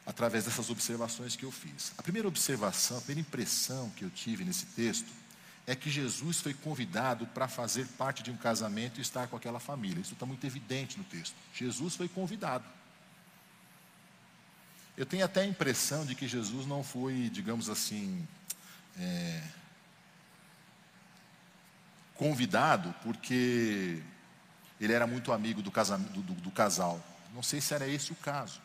através 0.06 0.44
dessas 0.44 0.70
observações 0.70 1.36
que 1.36 1.44
eu 1.44 1.52
fiz. 1.52 1.92
A 1.98 2.02
primeira 2.02 2.26
observação, 2.26 2.98
a 2.98 3.00
primeira 3.00 3.20
impressão 3.20 3.90
que 3.90 4.04
eu 4.04 4.10
tive 4.10 4.44
nesse 4.44 4.66
texto 4.66 5.08
é 5.66 5.74
que 5.76 5.90
Jesus 5.90 6.40
foi 6.40 6.54
convidado 6.54 7.26
para 7.28 7.46
fazer 7.46 7.86
parte 7.98 8.22
de 8.22 8.30
um 8.30 8.36
casamento 8.36 8.98
e 8.98 9.02
estar 9.02 9.28
com 9.28 9.36
aquela 9.36 9.60
família. 9.60 10.00
Isso 10.00 10.14
está 10.14 10.26
muito 10.26 10.44
evidente 10.44 10.98
no 10.98 11.04
texto. 11.04 11.34
Jesus 11.54 11.94
foi 11.94 12.08
convidado. 12.08 12.64
Eu 14.96 15.06
tenho 15.06 15.24
até 15.24 15.42
a 15.42 15.46
impressão 15.46 16.04
de 16.04 16.14
que 16.14 16.26
Jesus 16.26 16.66
não 16.66 16.82
foi, 16.82 17.30
digamos 17.30 17.70
assim, 17.70 18.26
é, 18.98 19.42
convidado 22.14 22.94
porque 23.02 24.02
ele 24.80 24.92
era 24.92 25.06
muito 25.06 25.32
amigo 25.32 25.60
do, 25.60 25.70
casa, 25.70 25.98
do, 25.98 26.22
do, 26.22 26.34
do 26.34 26.50
casal. 26.50 27.04
Não 27.34 27.42
sei 27.42 27.60
se 27.60 27.74
era 27.74 27.86
esse 27.86 28.12
o 28.12 28.16
caso. 28.16 28.60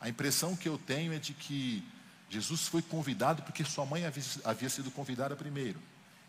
A 0.00 0.08
impressão 0.08 0.56
que 0.56 0.68
eu 0.68 0.76
tenho 0.76 1.12
é 1.12 1.18
de 1.18 1.32
que 1.32 1.86
Jesus 2.28 2.66
foi 2.66 2.82
convidado 2.82 3.42
porque 3.42 3.64
sua 3.64 3.86
mãe 3.86 4.04
havia, 4.04 4.24
havia 4.44 4.68
sido 4.68 4.90
convidada 4.90 5.36
primeiro. 5.36 5.78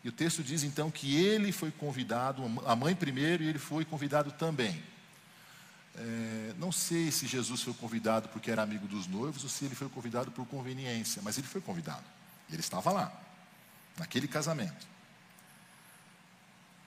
E 0.03 0.10
o 0.10 0.12
texto 0.12 0.43
diz 0.43 0.63
então 0.63 0.89
que 0.89 1.15
ele 1.15 1.51
foi 1.51 1.71
convidado, 1.71 2.43
a 2.65 2.75
mãe 2.75 2.95
primeiro, 2.95 3.43
e 3.43 3.48
ele 3.48 3.60
foi 3.60 3.86
convidado 3.86 4.31
também. 4.31 4.81
É, 5.95 6.53
não 6.57 6.71
sei 6.71 7.12
se 7.12 7.27
Jesus 7.27 7.62
foi 7.62 7.74
convidado 7.74 8.29
porque 8.29 8.50
era 8.50 8.63
amigo 8.63 8.88
dos 8.88 9.07
noivos 9.07 9.43
ou 9.43 9.50
se 9.50 9.65
ele 9.65 9.75
foi 9.75 9.89
convidado 9.89 10.31
por 10.31 10.45
conveniência, 10.48 11.21
mas 11.24 11.38
ele 11.38 11.48
foi 11.48 11.62
convidado. 11.62 12.03
Ele 12.50 12.62
estava 12.62 12.91
lá, 12.91 13.13
naquele 13.98 14.27
casamento. 14.27 14.88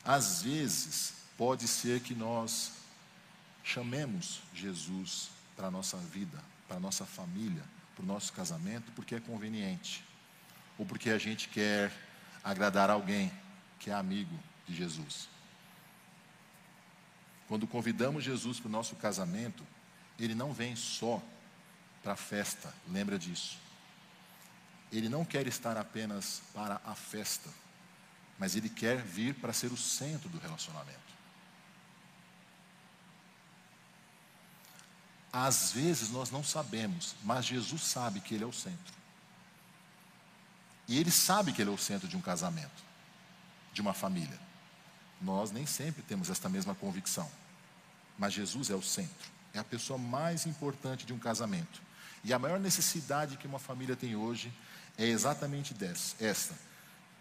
Às 0.04 0.42
vezes, 0.42 1.14
pode 1.36 1.66
ser 1.66 2.00
que 2.00 2.14
nós 2.14 2.72
chamemos 3.62 4.40
Jesus 4.54 5.30
para 5.56 5.68
a 5.68 5.70
nossa 5.70 5.96
vida, 5.96 6.42
para 6.68 6.76
a 6.76 6.80
nossa 6.80 7.04
família, 7.04 7.62
para 7.94 8.02
o 8.02 8.06
nosso 8.06 8.32
casamento, 8.32 8.92
porque 8.92 9.14
é 9.14 9.20
conveniente, 9.20 10.04
ou 10.76 10.84
porque 10.84 11.10
a 11.10 11.18
gente 11.18 11.48
quer 11.48 11.92
agradar 12.42 12.90
alguém 12.90 13.32
que 13.78 13.90
é 13.90 13.94
amigo 13.94 14.38
de 14.66 14.74
Jesus. 14.74 15.28
Quando 17.46 17.66
convidamos 17.66 18.24
Jesus 18.24 18.58
para 18.58 18.68
o 18.68 18.72
nosso 18.72 18.96
casamento, 18.96 19.66
ele 20.18 20.34
não 20.34 20.52
vem 20.52 20.74
só 20.76 21.22
para 22.02 22.12
a 22.12 22.16
festa, 22.16 22.72
lembra 22.88 23.18
disso. 23.18 23.58
Ele 24.92 25.08
não 25.08 25.24
quer 25.24 25.46
estar 25.46 25.76
apenas 25.76 26.42
para 26.52 26.80
a 26.84 26.94
festa, 26.94 27.50
mas 28.38 28.54
ele 28.54 28.68
quer 28.68 29.02
vir 29.02 29.34
para 29.34 29.52
ser 29.52 29.72
o 29.72 29.76
centro 29.76 30.28
do 30.28 30.38
relacionamento. 30.38 31.03
Às 35.36 35.72
vezes 35.72 36.10
nós 36.10 36.30
não 36.30 36.44
sabemos, 36.44 37.16
mas 37.24 37.44
Jesus 37.44 37.82
sabe 37.82 38.20
que 38.20 38.36
Ele 38.36 38.44
é 38.44 38.46
o 38.46 38.52
centro. 38.52 38.94
E 40.86 40.96
Ele 40.96 41.10
sabe 41.10 41.52
que 41.52 41.60
Ele 41.60 41.70
é 41.70 41.74
o 41.74 41.78
centro 41.78 42.06
de 42.06 42.16
um 42.16 42.20
casamento, 42.20 42.84
de 43.72 43.80
uma 43.80 43.92
família. 43.92 44.38
Nós 45.20 45.50
nem 45.50 45.66
sempre 45.66 46.02
temos 46.02 46.30
esta 46.30 46.48
mesma 46.48 46.72
convicção, 46.72 47.28
mas 48.16 48.32
Jesus 48.32 48.70
é 48.70 48.76
o 48.76 48.82
centro, 48.82 49.28
é 49.52 49.58
a 49.58 49.64
pessoa 49.64 49.98
mais 49.98 50.46
importante 50.46 51.04
de 51.04 51.12
um 51.12 51.18
casamento. 51.18 51.82
E 52.22 52.32
a 52.32 52.38
maior 52.38 52.60
necessidade 52.60 53.36
que 53.36 53.48
uma 53.48 53.58
família 53.58 53.96
tem 53.96 54.14
hoje 54.14 54.52
é 54.96 55.04
exatamente 55.04 55.74
dessa, 55.74 56.14
esta, 56.24 56.54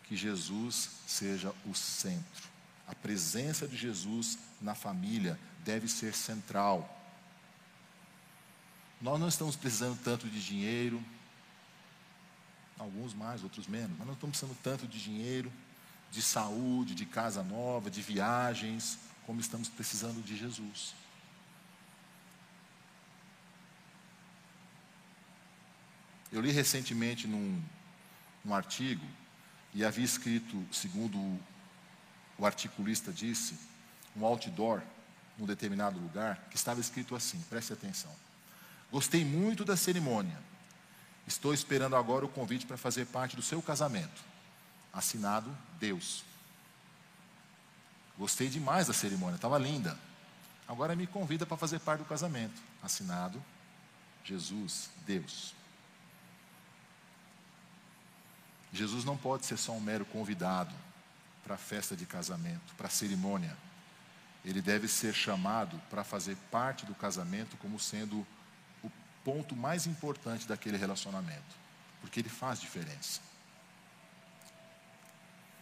que 0.04 0.16
Jesus 0.16 0.90
seja 1.08 1.52
o 1.66 1.74
centro. 1.74 2.48
A 2.88 2.94
presença 2.94 3.68
de 3.68 3.76
Jesus 3.76 4.38
na 4.62 4.76
família 4.76 5.40
deve 5.66 5.88
ser 5.88 6.14
central. 6.14 7.03
Nós 9.04 9.20
não 9.20 9.28
estamos 9.28 9.58
precisando 9.58 10.00
tanto 10.02 10.30
de 10.30 10.42
dinheiro, 10.42 11.04
alguns 12.80 13.14
mais, 13.14 13.44
outros 13.44 13.68
menos, 13.68 13.98
mas 13.98 14.08
não 14.08 14.14
estamos 14.14 14.38
precisando 14.38 14.58
tanto 14.64 14.88
de 14.88 15.04
dinheiro, 15.04 15.52
de 16.10 16.22
saúde, 16.22 16.96
de 16.96 17.06
casa 17.06 17.44
nova, 17.44 17.92
de 17.92 18.02
viagens, 18.02 18.98
como 19.26 19.42
estamos 19.42 19.68
precisando 19.68 20.24
de 20.24 20.38
Jesus. 20.38 20.96
Eu 26.32 26.40
li 26.40 26.52
recentemente 26.52 27.28
num, 27.28 27.62
num 28.42 28.56
artigo, 28.56 29.06
e 29.74 29.84
havia 29.84 30.06
escrito, 30.06 30.66
segundo 30.72 31.18
o 32.38 32.46
articulista 32.46 33.12
disse, 33.12 33.60
um 34.16 34.24
outdoor 34.24 34.82
num 35.38 35.46
determinado 35.46 36.00
lugar, 36.00 36.48
que 36.50 36.56
estava 36.56 36.80
escrito 36.80 37.16
assim, 37.16 37.42
preste 37.50 37.74
atenção. 37.74 38.23
Gostei 38.94 39.26
muito 39.26 39.66
da 39.66 39.76
cerimônia. 39.76 40.40
Estou 41.26 41.52
esperando 41.52 41.96
agora 41.96 42.26
o 42.26 42.30
convite 42.30 42.68
para 42.68 42.78
fazer 42.78 43.08
parte 43.08 43.36
do 43.36 43.42
seu 43.42 43.60
casamento. 43.60 44.24
Assinado 44.94 45.50
Deus. 45.80 46.24
Gostei 48.16 48.50
demais 48.50 48.86
da 48.86 48.94
cerimônia, 48.94 49.38
estava 49.38 49.58
linda. 49.58 49.98
Agora 50.68 50.96
me 50.96 51.08
convida 51.08 51.44
para 51.44 51.58
fazer 51.58 51.80
parte 51.80 52.02
do 52.02 52.06
casamento. 52.06 52.62
Assinado 52.84 53.44
Jesus, 54.24 54.92
Deus. 55.08 55.56
Jesus 58.72 59.04
não 59.04 59.18
pode 59.18 59.48
ser 59.48 59.58
só 59.58 59.72
um 59.72 59.82
mero 59.82 60.06
convidado 60.06 60.74
para 61.44 61.56
a 61.56 61.58
festa 61.58 61.96
de 61.96 62.06
casamento, 62.06 62.76
para 62.78 62.86
a 62.86 62.92
cerimônia. 62.92 63.58
Ele 64.46 64.62
deve 64.62 64.88
ser 64.88 65.16
chamado 65.16 65.82
para 65.90 66.04
fazer 66.04 66.38
parte 66.52 66.86
do 66.86 66.94
casamento 66.94 67.58
como 67.58 67.80
sendo 67.80 68.24
ponto 69.24 69.56
mais 69.56 69.88
importante 69.88 70.48
daquele 70.48 70.78
relacionamento, 70.78 71.56
porque 72.02 72.20
ele 72.20 72.30
faz 72.30 72.60
diferença. 72.60 73.22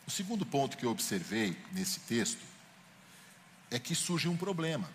O 0.07 0.11
segundo 0.11 0.45
ponto 0.45 0.77
que 0.77 0.85
eu 0.85 0.91
observei 0.91 1.57
nesse 1.71 1.99
texto 2.01 2.43
é 3.69 3.79
que 3.79 3.95
surge 3.95 4.27
um 4.27 4.35
problema. 4.35 4.89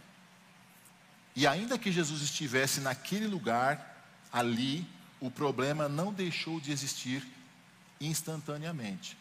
E 1.34 1.46
ainda 1.46 1.78
que 1.78 1.92
Jesus 1.92 2.22
estivesse 2.22 2.80
naquele 2.80 3.26
lugar, 3.26 4.04
ali, 4.32 4.86
o 5.20 5.30
problema 5.30 5.88
não 5.88 6.12
deixou 6.12 6.60
de 6.60 6.72
existir 6.72 7.26
instantaneamente. 8.00 9.16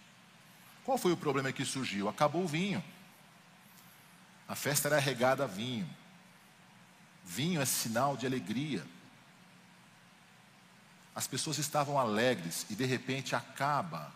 Qual 0.83 0.97
foi 0.97 1.11
o 1.11 1.17
problema 1.17 1.51
que 1.51 1.65
surgiu? 1.65 2.07
Acabou 2.07 2.43
o 2.43 2.47
vinho. 2.47 2.83
A 4.47 4.55
festa 4.55 4.87
era 4.87 4.99
regada 4.99 5.45
a 5.45 5.47
vinho. 5.47 5.89
Vinho 7.23 7.59
é 7.59 7.65
sinal 7.65 8.15
de 8.15 8.25
alegria. 8.25 8.85
As 11.15 11.27
pessoas 11.27 11.57
estavam 11.57 11.97
alegres 11.97 12.65
e 12.69 12.75
de 12.75 12.85
repente 12.85 13.35
acaba 13.35 14.11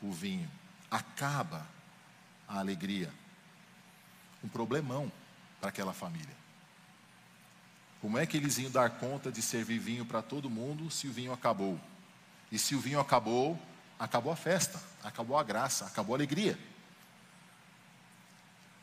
o 0.00 0.12
vinho, 0.12 0.48
acaba 0.90 1.66
a 2.46 2.60
alegria. 2.60 3.12
Um 4.42 4.48
problemão 4.48 5.10
para 5.60 5.70
aquela 5.70 5.92
família. 5.92 6.36
Como 8.00 8.16
é 8.16 8.24
que 8.24 8.36
eles 8.36 8.58
iam 8.58 8.70
dar 8.70 8.90
conta 8.90 9.32
de 9.32 9.42
servir 9.42 9.80
vinho 9.80 10.06
para 10.06 10.22
todo 10.22 10.48
mundo 10.48 10.88
se 10.90 11.08
o 11.08 11.12
vinho 11.12 11.32
acabou? 11.32 11.78
E 12.50 12.58
se 12.58 12.76
o 12.76 12.80
vinho 12.80 13.00
acabou, 13.00 13.60
acabou 13.98 14.32
a 14.32 14.36
festa, 14.36 14.80
acabou 15.02 15.36
a 15.36 15.42
graça, 15.42 15.84
acabou 15.84 16.14
a 16.14 16.18
alegria. 16.18 16.56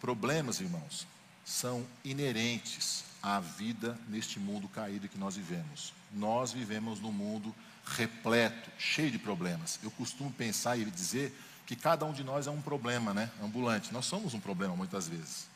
Problemas, 0.02 0.60
irmãos, 0.60 1.08
são 1.46 1.88
inerentes 2.04 3.06
à 3.24 3.40
vida 3.40 3.98
neste 4.10 4.40
mundo 4.40 4.68
caído 4.68 5.08
que 5.08 5.18
nós 5.18 5.38
vivemos. 5.38 5.94
Nós 6.16 6.54
vivemos 6.54 7.00
num 7.00 7.12
mundo 7.12 7.54
repleto, 7.86 8.72
cheio 8.78 9.12
de 9.12 9.20
problemas. 9.20 9.80
Eu 9.84 9.92
costumo 9.92 10.32
pensar 10.32 10.78
e 10.78 10.86
dizer 10.86 11.38
que 11.66 11.76
cada 11.76 12.06
um 12.06 12.14
de 12.14 12.24
nós 12.24 12.48
é 12.48 12.52
um 12.52 12.62
problema, 12.62 13.14
né? 13.14 13.30
Ambulante. 13.44 13.94
Nós 13.94 14.06
somos 14.06 14.34
um 14.34 14.40
problema 14.40 14.76
muitas 14.76 15.08
vezes. 15.08 15.48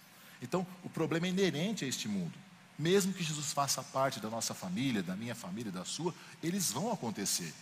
Então, 0.41 0.67
o 0.83 0.89
problema 0.89 1.27
é 1.27 1.29
inerente 1.29 1.85
a 1.85 1.87
este 1.87 2.07
mundo. 2.07 2.37
Mesmo 2.77 3.13
que 3.13 3.23
Jesus 3.23 3.51
faça 3.51 3.81
parte 3.81 4.19
da 4.19 4.29
nossa 4.29 4.53
família, 4.53 5.01
da 5.01 5.15
minha 5.15 5.35
família, 5.35 5.71
da 5.71 5.85
sua, 5.85 6.13
eles 6.41 6.71
vão 6.71 6.91
acontecer. 6.91 7.53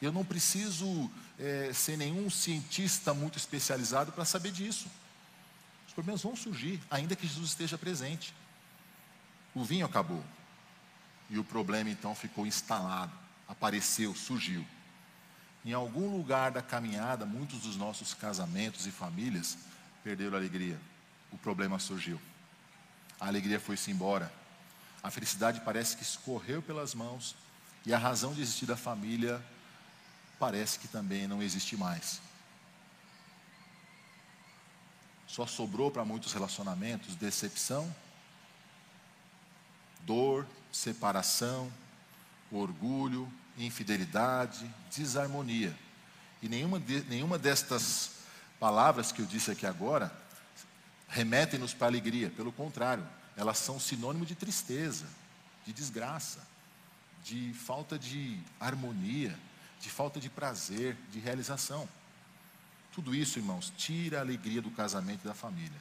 Eu 0.00 0.12
não 0.12 0.24
preciso 0.24 1.10
é, 1.38 1.72
ser 1.72 1.96
nenhum 1.96 2.28
cientista 2.28 3.14
muito 3.14 3.38
especializado 3.38 4.12
para 4.12 4.24
saber 4.24 4.52
disso. 4.52 4.86
Os 5.86 5.94
problemas 5.94 6.22
vão 6.22 6.36
surgir, 6.36 6.80
ainda 6.90 7.16
que 7.16 7.26
Jesus 7.26 7.50
esteja 7.50 7.78
presente. 7.78 8.34
O 9.54 9.64
vinho 9.64 9.86
acabou. 9.86 10.22
E 11.28 11.38
o 11.38 11.44
problema 11.44 11.90
então 11.90 12.14
ficou 12.14 12.46
instalado, 12.46 13.12
apareceu, 13.48 14.14
surgiu. 14.14 14.64
Em 15.64 15.72
algum 15.72 16.16
lugar 16.16 16.52
da 16.52 16.62
caminhada, 16.62 17.26
muitos 17.26 17.60
dos 17.60 17.76
nossos 17.76 18.14
casamentos 18.14 18.86
e 18.86 18.92
famílias 18.92 19.58
perderam 20.04 20.34
a 20.34 20.36
alegria. 20.38 20.80
O 21.32 21.38
problema 21.38 21.78
surgiu. 21.78 22.20
A 23.18 23.26
alegria 23.26 23.58
foi-se 23.58 23.90
embora. 23.90 24.32
A 25.02 25.10
felicidade 25.10 25.60
parece 25.60 25.96
que 25.96 26.02
escorreu 26.02 26.62
pelas 26.62 26.94
mãos 26.94 27.34
e 27.84 27.92
a 27.92 27.98
razão 27.98 28.32
de 28.32 28.40
existir 28.40 28.66
da 28.66 28.76
família 28.76 29.44
parece 30.38 30.78
que 30.78 30.88
também 30.88 31.26
não 31.26 31.42
existe 31.42 31.76
mais. 31.76 32.20
Só 35.26 35.46
sobrou 35.46 35.90
para 35.90 36.04
muitos 36.04 36.32
relacionamentos 36.32 37.14
decepção, 37.16 37.94
dor, 40.02 40.46
separação, 40.76 41.72
orgulho, 42.52 43.32
infidelidade, 43.56 44.70
desarmonia. 44.94 45.74
E 46.42 46.48
nenhuma, 46.48 46.78
de, 46.78 47.00
nenhuma 47.04 47.38
destas 47.38 48.10
palavras 48.60 49.10
que 49.10 49.22
eu 49.22 49.26
disse 49.26 49.50
aqui 49.50 49.66
agora 49.66 50.14
remetem-nos 51.08 51.72
para 51.72 51.86
alegria, 51.86 52.30
pelo 52.30 52.52
contrário, 52.52 53.06
elas 53.36 53.58
são 53.58 53.80
sinônimo 53.80 54.26
de 54.26 54.34
tristeza, 54.34 55.06
de 55.64 55.72
desgraça, 55.72 56.46
de 57.24 57.54
falta 57.54 57.98
de 57.98 58.38
harmonia, 58.60 59.36
de 59.80 59.88
falta 59.88 60.20
de 60.20 60.28
prazer, 60.28 60.96
de 61.10 61.18
realização. 61.18 61.88
Tudo 62.92 63.14
isso, 63.14 63.38
irmãos, 63.38 63.72
tira 63.76 64.18
a 64.18 64.20
alegria 64.20 64.60
do 64.60 64.70
casamento 64.70 65.20
e 65.24 65.28
da 65.28 65.34
família. 65.34 65.80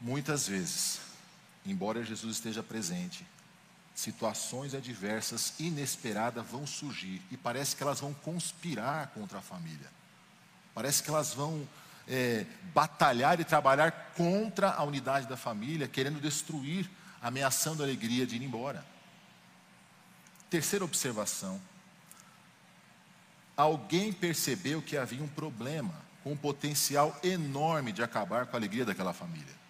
Muitas 0.00 0.46
vezes, 0.48 1.11
embora 1.64 2.04
Jesus 2.04 2.36
esteja 2.36 2.62
presente, 2.62 3.26
situações 3.94 4.74
adversas, 4.74 5.54
inesperadas 5.58 6.46
vão 6.46 6.66
surgir 6.66 7.22
e 7.30 7.36
parece 7.36 7.76
que 7.76 7.82
elas 7.82 8.00
vão 8.00 8.14
conspirar 8.14 9.08
contra 9.08 9.38
a 9.38 9.42
família. 9.42 9.90
Parece 10.74 11.02
que 11.02 11.10
elas 11.10 11.34
vão 11.34 11.68
é, 12.08 12.46
batalhar 12.74 13.38
e 13.38 13.44
trabalhar 13.44 13.92
contra 14.16 14.70
a 14.70 14.82
unidade 14.82 15.26
da 15.26 15.36
família, 15.36 15.86
querendo 15.86 16.20
destruir, 16.20 16.90
ameaçando 17.20 17.82
a 17.82 17.86
alegria 17.86 18.26
de 18.26 18.36
ir 18.36 18.42
embora. 18.42 18.84
Terceira 20.48 20.84
observação: 20.84 21.60
alguém 23.56 24.12
percebeu 24.12 24.82
que 24.82 24.96
havia 24.96 25.22
um 25.22 25.28
problema 25.28 25.94
com 26.22 26.32
um 26.32 26.36
potencial 26.36 27.18
enorme 27.22 27.92
de 27.92 28.02
acabar 28.02 28.46
com 28.46 28.56
a 28.56 28.58
alegria 28.58 28.84
daquela 28.84 29.12
família. 29.12 29.61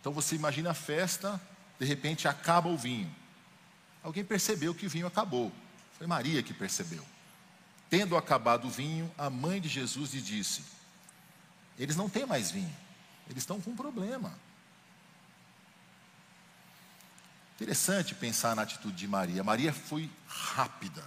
Então 0.00 0.12
você 0.12 0.34
imagina 0.34 0.70
a 0.70 0.74
festa, 0.74 1.40
de 1.78 1.84
repente 1.84 2.26
acaba 2.26 2.68
o 2.68 2.76
vinho. 2.76 3.14
Alguém 4.02 4.24
percebeu 4.24 4.74
que 4.74 4.86
o 4.86 4.90
vinho 4.90 5.06
acabou. 5.06 5.52
Foi 5.98 6.06
Maria 6.06 6.42
que 6.42 6.54
percebeu. 6.54 7.04
Tendo 7.90 8.16
acabado 8.16 8.66
o 8.66 8.70
vinho, 8.70 9.12
a 9.18 9.28
mãe 9.28 9.60
de 9.60 9.68
Jesus 9.68 10.14
lhe 10.14 10.22
disse: 10.22 10.62
Eles 11.78 11.96
não 11.96 12.08
têm 12.08 12.24
mais 12.24 12.50
vinho, 12.50 12.74
eles 13.28 13.42
estão 13.42 13.60
com 13.60 13.72
um 13.72 13.76
problema. 13.76 14.32
Interessante 17.56 18.14
pensar 18.14 18.56
na 18.56 18.62
atitude 18.62 18.96
de 18.96 19.06
Maria. 19.06 19.44
Maria 19.44 19.70
foi 19.70 20.08
rápida. 20.26 21.04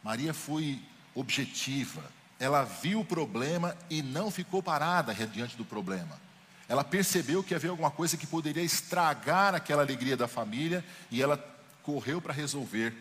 Maria 0.00 0.32
foi 0.32 0.80
objetiva. 1.12 2.04
Ela 2.38 2.62
viu 2.62 3.00
o 3.00 3.04
problema 3.04 3.76
e 3.90 4.00
não 4.00 4.30
ficou 4.30 4.62
parada 4.62 5.12
diante 5.26 5.56
do 5.56 5.64
problema. 5.64 6.20
Ela 6.68 6.82
percebeu 6.82 7.42
que 7.42 7.54
havia 7.54 7.70
alguma 7.70 7.90
coisa 7.90 8.16
que 8.16 8.26
poderia 8.26 8.62
estragar 8.62 9.54
aquela 9.54 9.82
alegria 9.82 10.16
da 10.16 10.26
família 10.26 10.84
e 11.10 11.22
ela 11.22 11.38
correu 11.82 12.20
para 12.20 12.32
resolver, 12.32 12.92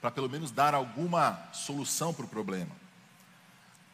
para 0.00 0.10
pelo 0.10 0.28
menos 0.28 0.50
dar 0.50 0.74
alguma 0.74 1.48
solução 1.52 2.14
para 2.14 2.24
o 2.24 2.28
problema. 2.28 2.70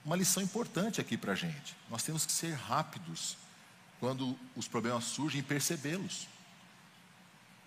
Uma 0.04 0.16
lição 0.16 0.42
importante 0.42 1.00
aqui 1.00 1.16
para 1.16 1.32
a 1.32 1.36
gente: 1.36 1.74
nós 1.90 2.02
temos 2.02 2.26
que 2.26 2.32
ser 2.32 2.52
rápidos 2.52 3.36
quando 3.98 4.38
os 4.54 4.68
problemas 4.68 5.04
surgem 5.04 5.40
e 5.40 5.42
percebê-los. 5.42 6.28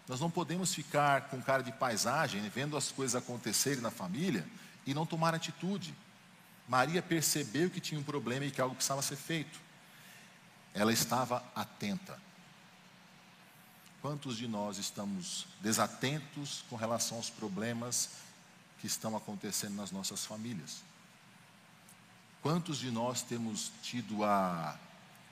Nós 0.07 0.19
não 0.19 0.29
podemos 0.29 0.73
ficar 0.73 1.29
com 1.29 1.41
cara 1.41 1.61
de 1.61 1.71
paisagem, 1.71 2.41
vendo 2.49 2.77
as 2.77 2.91
coisas 2.91 3.15
acontecerem 3.15 3.81
na 3.81 3.91
família 3.91 4.45
e 4.85 4.93
não 4.93 5.05
tomar 5.05 5.35
atitude. 5.35 5.93
Maria 6.67 7.01
percebeu 7.01 7.69
que 7.69 7.79
tinha 7.79 7.99
um 7.99 8.03
problema 8.03 8.45
e 8.45 8.51
que 8.51 8.61
algo 8.61 8.75
precisava 8.75 9.01
ser 9.01 9.15
feito. 9.15 9.59
Ela 10.73 10.93
estava 10.93 11.43
atenta. 11.55 12.19
Quantos 14.01 14.37
de 14.37 14.47
nós 14.47 14.77
estamos 14.77 15.45
desatentos 15.61 16.63
com 16.69 16.75
relação 16.75 17.17
aos 17.17 17.29
problemas 17.29 18.11
que 18.79 18.87
estão 18.87 19.15
acontecendo 19.15 19.75
nas 19.75 19.91
nossas 19.91 20.25
famílias? 20.25 20.83
Quantos 22.41 22.77
de 22.77 22.89
nós 22.89 23.21
temos 23.21 23.71
tido 23.81 24.23
a 24.23 24.79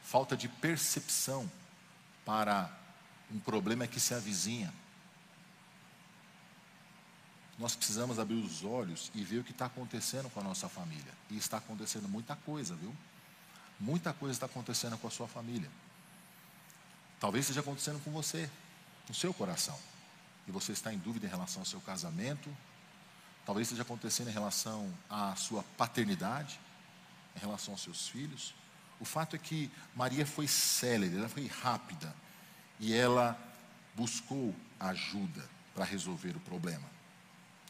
falta 0.03 0.37
de 0.37 0.47
percepção 0.47 1.49
para 2.25 2.69
um 3.29 3.39
problema 3.39 3.87
que 3.87 3.99
se 3.99 4.13
avizinha. 4.13 4.73
Nós 7.59 7.75
precisamos 7.75 8.19
abrir 8.19 8.35
os 8.35 8.63
olhos 8.63 9.11
e 9.13 9.23
ver 9.23 9.39
o 9.39 9.43
que 9.43 9.51
está 9.51 9.65
acontecendo 9.65 10.29
com 10.29 10.39
a 10.39 10.43
nossa 10.43 10.69
família. 10.69 11.11
E 11.29 11.37
está 11.37 11.57
acontecendo 11.57 12.07
muita 12.07 12.35
coisa, 12.35 12.75
viu? 12.75 12.95
Muita 13.79 14.13
coisa 14.13 14.33
está 14.33 14.45
acontecendo 14.45 14.97
com 14.97 15.07
a 15.07 15.11
sua 15.11 15.27
família. 15.27 15.69
Talvez 17.19 17.45
esteja 17.45 17.61
acontecendo 17.61 18.03
com 18.03 18.11
você, 18.11 18.49
no 19.07 19.13
seu 19.13 19.33
coração. 19.33 19.77
E 20.47 20.51
você 20.51 20.71
está 20.71 20.93
em 20.93 20.97
dúvida 20.97 21.27
em 21.27 21.29
relação 21.29 21.61
ao 21.61 21.65
seu 21.65 21.81
casamento. 21.81 22.49
Talvez 23.45 23.67
esteja 23.67 23.83
acontecendo 23.83 24.29
em 24.29 24.33
relação 24.33 24.91
à 25.09 25.35
sua 25.35 25.63
paternidade, 25.77 26.59
em 27.35 27.39
relação 27.39 27.73
aos 27.73 27.81
seus 27.81 28.07
filhos. 28.07 28.53
O 28.99 29.05
fato 29.05 29.35
é 29.35 29.39
que 29.39 29.71
Maria 29.95 30.25
foi 30.25 30.47
célere, 30.47 31.17
ela 31.17 31.29
foi 31.29 31.47
rápida 31.47 32.13
e 32.79 32.93
ela 32.93 33.37
buscou 33.95 34.55
ajuda 34.79 35.47
para 35.73 35.85
resolver 35.85 36.35
o 36.35 36.39
problema. 36.39 36.87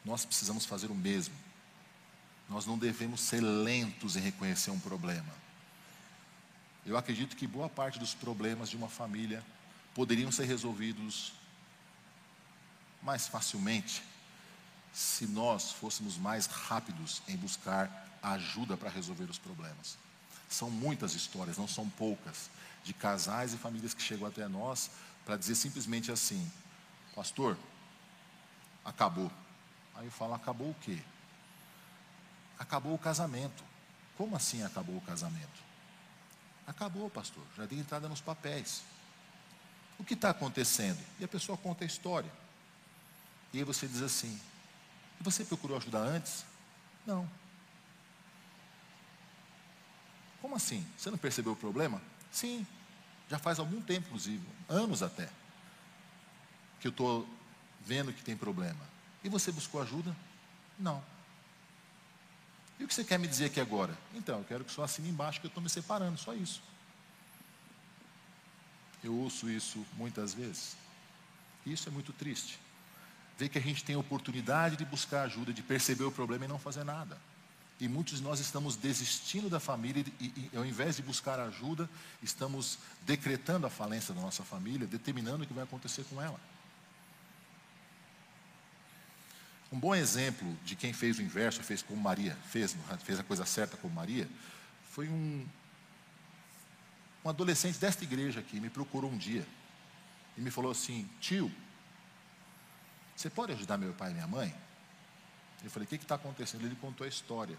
Nós 0.06 0.26
precisamos 0.26 0.66
fazer 0.66 0.90
o 0.90 0.96
mesmo. 0.96 1.36
Nós 2.50 2.66
não 2.66 2.78
devemos 2.78 3.20
ser 3.20 3.42
lentos 3.42 4.16
em 4.16 4.22
reconhecer 4.22 4.72
um 4.72 4.80
problema. 4.80 5.47
Eu 6.88 6.98
acredito 6.98 7.36
que 7.36 7.46
boa 7.46 7.70
parte 7.70 8.00
dos 8.00 8.16
problemas 8.16 8.70
de 8.70 8.76
uma 8.76 8.90
família 8.90 9.44
poderiam 9.94 10.32
ser 10.32 10.46
resolvidos 10.46 11.34
mais 13.04 13.28
facilmente 13.28 14.02
se 14.92 15.28
nós 15.28 15.72
fôssemos 15.72 16.18
mais 16.18 16.48
rápidos 16.48 17.22
em 17.28 17.38
buscar 17.38 18.18
ajuda 18.24 18.76
para 18.76 18.90
resolver 18.90 19.26
os 19.26 19.38
problemas. 19.38 19.98
São 20.50 20.72
muitas 20.72 21.14
histórias, 21.14 21.58
não 21.58 21.68
são 21.68 21.88
poucas, 21.90 22.50
de 22.84 22.94
casais 22.94 23.54
e 23.54 23.58
famílias 23.58 23.94
que 23.94 24.02
chegam 24.02 24.26
até 24.28 24.48
nós 24.48 24.90
para 25.26 25.38
dizer 25.38 25.56
simplesmente 25.56 26.12
assim: 26.12 26.50
Pastor, 27.14 27.56
acabou. 28.84 29.32
Aí 29.94 30.06
eu 30.06 30.12
falo: 30.12 30.34
Acabou 30.34 30.72
o 30.72 30.76
quê? 30.82 30.98
acabou 32.58 32.94
o 32.94 33.00
casamento. 33.00 33.64
Como 34.18 34.36
assim 34.36 34.64
acabou 34.64 34.98
o 34.98 35.02
casamento? 35.02 35.67
Acabou, 36.68 37.10
pastor, 37.10 37.44
já 37.56 37.66
dei 37.66 37.80
entrada 37.80 38.10
nos 38.10 38.20
papéis. 38.20 38.84
O 39.98 40.04
que 40.04 40.14
está 40.14 40.30
acontecendo? 40.30 41.02
E 41.20 41.24
a 41.24 41.28
pessoa 41.28 41.58
conta 41.58 41.86
a 41.86 41.88
história. 41.88 42.32
E 43.54 43.60
aí 43.60 43.64
você 43.64 43.88
diz 43.88 44.02
assim: 44.02 44.40
você 45.22 45.44
procurou 45.44 45.78
ajudar 45.78 46.00
antes? 46.00 46.46
Não. 47.06 47.28
Como 50.42 50.56
assim? 50.56 50.86
Você 50.98 51.10
não 51.10 51.18
percebeu 51.18 51.54
o 51.54 51.56
problema? 51.56 52.02
Sim, 52.32 52.68
já 53.30 53.40
faz 53.40 53.60
algum 53.60 53.82
tempo, 53.82 54.08
inclusive, 54.08 54.46
anos 54.70 55.02
até, 55.02 55.30
que 56.80 56.88
eu 56.88 56.92
estou 56.92 57.28
vendo 57.82 58.14
que 58.14 58.24
tem 58.24 58.38
problema. 58.38 58.80
E 59.24 59.30
você 59.30 59.52
buscou 59.52 59.82
ajuda? 59.82 60.16
Não. 60.78 61.04
E 62.80 62.84
o 62.84 62.88
que 62.88 62.94
você 62.94 63.04
quer 63.04 63.18
me 63.18 63.28
dizer 63.28 63.46
aqui 63.46 63.60
agora? 63.60 63.98
Então, 64.14 64.40
eu 64.40 64.46
quero 64.46 64.64
que 64.64 64.72
só 64.72 64.84
assine 64.84 65.10
embaixo 65.10 65.40
que 65.40 65.48
eu 65.48 65.50
estou 65.50 65.64
me 65.64 65.70
separando, 65.70 66.18
só 66.18 66.34
isso. 66.34 66.62
Eu 69.04 69.16
ouço 69.16 69.50
isso 69.50 69.86
muitas 69.94 70.34
vezes. 70.34 70.76
E 71.66 71.74
isso 71.74 71.90
é 71.90 71.92
muito 71.92 72.14
triste. 72.14 72.60
Ver 73.38 73.50
que 73.50 73.58
a 73.58 73.62
gente 73.62 73.84
tem 73.84 73.96
a 73.96 74.00
oportunidade 74.00 74.76
de 74.76 74.86
buscar 74.86 75.24
ajuda, 75.24 75.54
de 75.54 75.62
perceber 75.62 76.04
o 76.04 76.12
problema 76.12 76.46
e 76.46 76.48
não 76.48 76.60
fazer 76.60 76.84
nada. 76.84 77.18
E 77.80 77.88
muitos 77.88 78.18
de 78.18 78.24
nós 78.24 78.40
estamos 78.40 78.76
desistindo 78.76 79.50
da 79.50 79.60
família 79.60 80.04
e, 80.20 80.26
e, 80.26 80.58
ao 80.58 80.66
invés 80.66 80.96
de 80.96 81.04
buscar 81.04 81.40
ajuda, 81.40 81.88
estamos 82.24 82.80
decretando 83.06 83.68
a 83.68 83.70
falência 83.70 84.14
da 84.14 84.22
nossa 84.22 84.44
família, 84.44 84.88
determinando 84.88 85.44
o 85.44 85.48
que 85.48 85.54
vai 85.54 85.64
acontecer 85.64 86.04
com 86.06 86.20
ela. 86.20 86.40
Um 89.72 89.80
bom 89.80 89.94
exemplo 89.94 90.48
de 90.64 90.76
quem 90.76 90.94
fez 90.94 91.20
o 91.20 91.22
inverso, 91.22 91.62
fez 91.62 91.82
como 91.82 92.02
Maria, 92.02 92.38
fez, 92.48 92.76
fez 93.04 93.20
a 93.20 93.24
coisa 93.24 93.46
certa 93.46 93.76
como 93.76 93.94
Maria, 93.94 94.28
foi 94.92 95.10
um, 95.10 95.46
um 97.24 97.30
adolescente 97.30 97.78
desta 97.78 98.04
igreja 98.04 98.40
aqui, 98.40 98.60
me 98.60 98.70
procurou 98.70 99.12
um 99.12 99.18
dia 99.18 99.46
e 100.38 100.42
me 100.42 100.50
falou 100.50 100.72
assim: 100.72 101.10
tio, 101.20 101.52
você 103.16 103.30
pode 103.30 103.52
ajudar 103.52 103.78
meu 103.78 103.94
pai 103.94 104.12
e 104.12 104.14
minha 104.14 104.28
mãe? 104.28 104.56
Eu 105.64 105.70
falei: 105.70 105.86
o 105.86 105.90
que 105.90 105.96
está 105.96 106.16
acontecendo? 106.16 106.66
Ele 106.66 106.76
contou 106.76 107.04
a 107.04 107.08
história. 107.08 107.58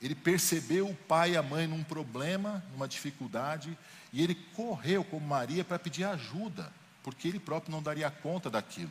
Ele 0.00 0.14
percebeu 0.14 0.88
o 0.88 0.94
pai 0.94 1.32
e 1.32 1.36
a 1.36 1.42
mãe 1.42 1.66
num 1.66 1.84
problema, 1.84 2.64
numa 2.72 2.88
dificuldade, 2.88 3.76
e 4.12 4.20
ele 4.22 4.34
correu 4.34 5.04
como 5.04 5.24
Maria 5.24 5.62
para 5.62 5.78
pedir 5.78 6.04
ajuda, 6.04 6.72
porque 7.04 7.28
ele 7.28 7.38
próprio 7.38 7.70
não 7.70 7.82
daria 7.82 8.10
conta 8.10 8.50
daquilo. 8.50 8.90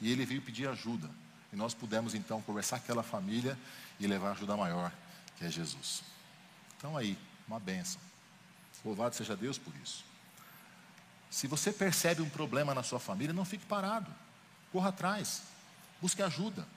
E 0.00 0.10
ele 0.10 0.24
veio 0.24 0.40
pedir 0.40 0.66
ajuda. 0.68 1.10
E 1.56 1.58
nós 1.58 1.72
pudemos 1.72 2.14
então 2.14 2.42
conversar 2.42 2.76
com 2.76 2.84
aquela 2.84 3.02
família 3.02 3.58
e 3.98 4.06
levar 4.06 4.32
ajuda 4.32 4.54
maior, 4.58 4.92
que 5.38 5.44
é 5.46 5.50
Jesus. 5.50 6.02
Então 6.76 6.94
aí, 6.94 7.18
uma 7.48 7.58
benção. 7.58 7.98
Louvado 8.84 9.16
seja 9.16 9.34
Deus 9.34 9.56
por 9.56 9.72
isso. 9.82 10.04
Se 11.30 11.46
você 11.46 11.72
percebe 11.72 12.20
um 12.20 12.28
problema 12.28 12.74
na 12.74 12.82
sua 12.82 13.00
família, 13.00 13.32
não 13.32 13.46
fique 13.46 13.64
parado. 13.64 14.14
Corra 14.70 14.90
atrás. 14.90 15.44
Busque 15.98 16.22
ajuda. 16.22 16.68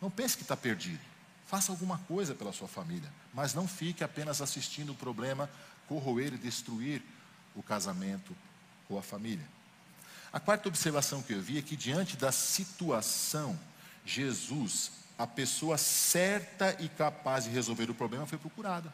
Não 0.00 0.10
pense 0.10 0.34
que 0.34 0.44
está 0.44 0.56
perdido. 0.56 1.04
Faça 1.46 1.70
alguma 1.70 1.98
coisa 1.98 2.34
pela 2.34 2.54
sua 2.54 2.66
família. 2.66 3.12
Mas 3.34 3.52
não 3.52 3.68
fique 3.68 4.02
apenas 4.02 4.40
assistindo 4.40 4.92
o 4.92 4.96
problema 4.96 5.50
corroer 5.86 6.32
e 6.32 6.38
destruir 6.38 7.02
o 7.54 7.62
casamento 7.62 8.34
ou 8.88 8.98
a 8.98 9.02
família. 9.02 9.46
A 10.32 10.40
quarta 10.40 10.68
observação 10.70 11.22
que 11.22 11.34
eu 11.34 11.42
vi 11.42 11.58
é 11.58 11.62
que, 11.62 11.76
diante 11.76 12.16
da 12.16 12.32
situação, 12.32 13.58
Jesus, 14.06 14.92
a 15.18 15.26
pessoa 15.26 15.76
certa 15.76 16.76
e 16.80 16.88
capaz 16.88 17.44
de 17.44 17.50
resolver 17.50 17.90
o 17.90 17.94
problema, 17.94 18.24
foi 18.24 18.38
procurada. 18.38 18.92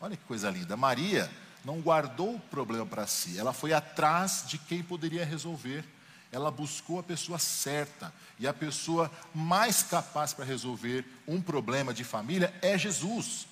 Olha 0.00 0.16
que 0.16 0.24
coisa 0.24 0.50
linda. 0.50 0.76
Maria 0.76 1.30
não 1.64 1.80
guardou 1.80 2.36
o 2.36 2.40
problema 2.40 2.86
para 2.86 3.06
si, 3.06 3.38
ela 3.38 3.52
foi 3.52 3.72
atrás 3.72 4.44
de 4.46 4.56
quem 4.56 4.82
poderia 4.82 5.24
resolver. 5.24 5.84
Ela 6.32 6.50
buscou 6.50 6.98
a 6.98 7.02
pessoa 7.02 7.38
certa. 7.38 8.12
E 8.38 8.46
a 8.46 8.52
pessoa 8.52 9.10
mais 9.34 9.82
capaz 9.82 10.34
para 10.34 10.44
resolver 10.44 11.04
um 11.26 11.40
problema 11.40 11.94
de 11.94 12.04
família 12.04 12.52
é 12.60 12.76
Jesus. 12.76 13.46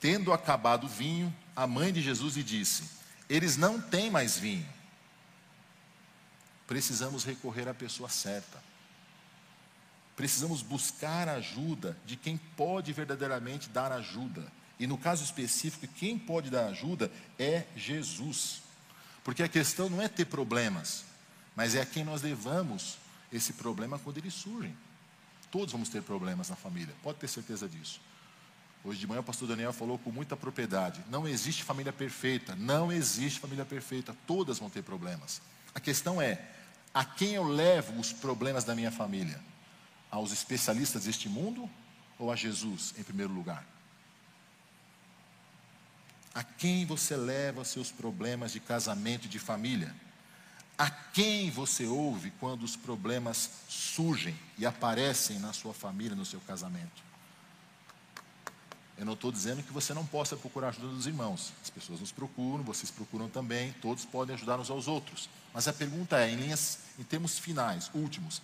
Tendo 0.00 0.32
acabado 0.32 0.84
o 0.84 0.88
vinho, 0.88 1.34
a 1.56 1.66
mãe 1.66 1.92
de 1.92 2.02
Jesus 2.02 2.36
lhe 2.36 2.42
disse: 2.42 2.84
Eles 3.28 3.56
não 3.56 3.80
têm 3.80 4.10
mais 4.10 4.36
vinho. 4.38 4.77
Precisamos 6.68 7.24
recorrer 7.24 7.66
à 7.66 7.72
pessoa 7.72 8.10
certa. 8.10 8.62
Precisamos 10.14 10.60
buscar 10.60 11.28
ajuda 11.28 11.96
de 12.04 12.14
quem 12.14 12.36
pode 12.36 12.92
verdadeiramente 12.92 13.70
dar 13.70 13.90
ajuda. 13.90 14.52
E 14.78 14.86
no 14.86 14.98
caso 14.98 15.24
específico, 15.24 15.88
quem 15.94 16.18
pode 16.18 16.50
dar 16.50 16.66
ajuda 16.66 17.10
é 17.38 17.64
Jesus. 17.74 18.60
Porque 19.24 19.42
a 19.42 19.48
questão 19.48 19.88
não 19.88 20.02
é 20.02 20.08
ter 20.08 20.26
problemas, 20.26 21.04
mas 21.56 21.74
é 21.74 21.80
a 21.80 21.86
quem 21.86 22.04
nós 22.04 22.20
levamos 22.20 22.98
esse 23.32 23.54
problema 23.54 23.98
quando 23.98 24.18
eles 24.18 24.34
surgem. 24.34 24.76
Todos 25.50 25.72
vamos 25.72 25.88
ter 25.88 26.02
problemas 26.02 26.50
na 26.50 26.56
família, 26.56 26.94
pode 27.02 27.18
ter 27.18 27.28
certeza 27.28 27.66
disso. 27.66 27.98
Hoje 28.84 29.00
de 29.00 29.06
manhã 29.06 29.20
o 29.20 29.24
pastor 29.24 29.48
Daniel 29.48 29.72
falou 29.72 29.98
com 29.98 30.12
muita 30.12 30.36
propriedade: 30.36 31.02
não 31.08 31.26
existe 31.26 31.64
família 31.64 31.92
perfeita, 31.92 32.54
não 32.54 32.92
existe 32.92 33.40
família 33.40 33.64
perfeita, 33.64 34.14
todas 34.26 34.58
vão 34.58 34.68
ter 34.68 34.82
problemas. 34.82 35.40
A 35.74 35.80
questão 35.80 36.20
é: 36.20 36.57
a 36.92 37.04
quem 37.04 37.34
eu 37.34 37.44
levo 37.44 37.98
os 38.00 38.12
problemas 38.12 38.64
da 38.64 38.74
minha 38.74 38.90
família? 38.90 39.40
aos 40.10 40.32
especialistas 40.32 41.04
deste 41.04 41.28
mundo 41.28 41.68
ou 42.18 42.32
a 42.32 42.36
Jesus 42.36 42.94
em 42.98 43.02
primeiro 43.02 43.32
lugar? 43.32 43.64
A 46.34 46.42
quem 46.42 46.86
você 46.86 47.16
leva 47.16 47.64
seus 47.64 47.90
problemas 47.90 48.52
de 48.52 48.60
casamento 48.60 49.26
e 49.26 49.28
de 49.28 49.38
família? 49.38 49.94
A 50.76 50.88
quem 50.88 51.50
você 51.50 51.86
ouve 51.86 52.30
quando 52.38 52.62
os 52.62 52.76
problemas 52.76 53.50
surgem 53.68 54.38
e 54.56 54.64
aparecem 54.64 55.38
na 55.40 55.52
sua 55.52 55.74
família, 55.74 56.16
no 56.16 56.24
seu 56.24 56.40
casamento? 56.40 57.07
Eu 58.98 59.04
não 59.04 59.12
estou 59.12 59.30
dizendo 59.30 59.62
que 59.62 59.72
você 59.72 59.94
não 59.94 60.04
possa 60.04 60.36
procurar 60.36 60.68
ajuda 60.68 60.88
dos 60.88 61.06
irmãos. 61.06 61.52
As 61.62 61.70
pessoas 61.70 62.00
nos 62.00 62.10
procuram, 62.10 62.64
vocês 62.64 62.90
procuram 62.90 63.28
também, 63.28 63.72
todos 63.80 64.04
podem 64.04 64.34
ajudar 64.34 64.58
uns 64.58 64.70
aos 64.70 64.88
outros. 64.88 65.30
Mas 65.54 65.68
a 65.68 65.72
pergunta 65.72 66.18
é, 66.18 66.30
em 66.30 66.34
linhas, 66.34 66.80
em 66.98 67.04
termos 67.04 67.38
finais, 67.38 67.90
últimos, 67.94 68.42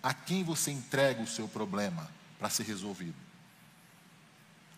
a 0.00 0.14
quem 0.14 0.44
você 0.44 0.70
entrega 0.70 1.20
o 1.20 1.26
seu 1.26 1.48
problema 1.48 2.08
para 2.38 2.48
ser 2.48 2.62
resolvido? 2.62 3.16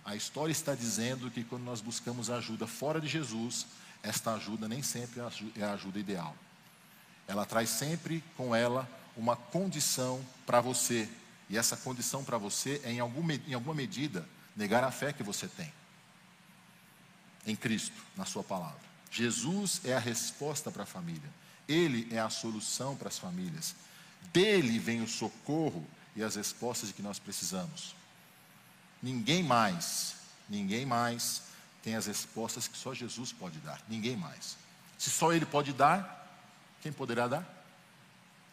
A 0.03 0.17
história 0.17 0.51
está 0.51 0.75
dizendo 0.75 1.31
que 1.31 1.45
quando 1.45 1.65
nós 1.65 1.83
buscamos 1.83 2.31
ajuda 2.31 2.67
fora 2.67 2.99
de 2.99 3.07
Jesus, 3.07 3.67
esta 4.03 4.33
ajuda 4.33 4.67
nem 4.67 4.83
sempre 4.83 5.21
é 5.57 5.65
a 5.65 5.73
ajuda 5.73 5.99
ideal. 5.99 6.35
Ela 7.27 7.45
traz 7.45 7.69
sempre 7.69 8.25
com 8.35 8.57
ela 8.57 8.89
uma 9.15 9.37
condição 9.37 10.25
para 10.47 10.63
você. 10.63 11.07
E 11.51 11.59
essa 11.59 11.77
condição 11.77 12.25
para 12.25 12.39
você 12.39 12.81
é, 12.83 12.93
em 12.93 13.01
alguma, 13.01 13.35
em 13.35 13.53
alguma 13.53 13.75
medida, 13.75 14.27
negar 14.59 14.83
a 14.83 14.91
fé 14.91 15.13
que 15.13 15.23
você 15.23 15.47
tem 15.47 15.73
em 17.47 17.55
Cristo, 17.55 17.97
na 18.17 18.25
Sua 18.25 18.43
palavra. 18.43 18.81
Jesus 19.11 19.81
é 19.85 19.95
a 19.95 20.01
resposta 20.01 20.71
para 20.71 20.83
a 20.83 20.87
família, 20.87 21.31
Ele 21.67 22.09
é 22.15 22.19
a 22.19 22.29
solução 22.29 22.97
para 22.97 23.09
as 23.09 23.19
famílias, 23.19 23.75
dele 24.33 24.79
vem 24.79 25.01
o 25.01 25.09
socorro 25.09 25.87
e 26.17 26.23
as 26.23 26.35
respostas 26.35 26.89
de 26.89 26.95
que 26.95 27.01
nós 27.01 27.21
precisamos. 27.21 27.95
Ninguém 29.01 29.45
mais, 29.45 30.17
ninguém 30.49 30.85
mais 30.85 31.43
tem 31.81 31.95
as 31.95 32.07
respostas 32.07 32.67
que 32.67 32.77
só 32.77 32.93
Jesus 32.93 33.33
pode 33.33 33.59
dar. 33.61 33.81
Ninguém 33.89 34.17
mais. 34.17 34.57
Se 34.99 35.09
só 35.09 35.33
Ele 35.33 35.47
pode 35.47 35.73
dar, 35.73 36.29
quem 36.83 36.93
poderá 36.93 37.29
dar? 37.29 37.65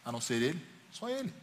A 0.04 0.12
não 0.12 0.20
ser 0.20 0.40
Ele? 0.40 0.64
Só 0.92 1.08
Ele. 1.08 1.34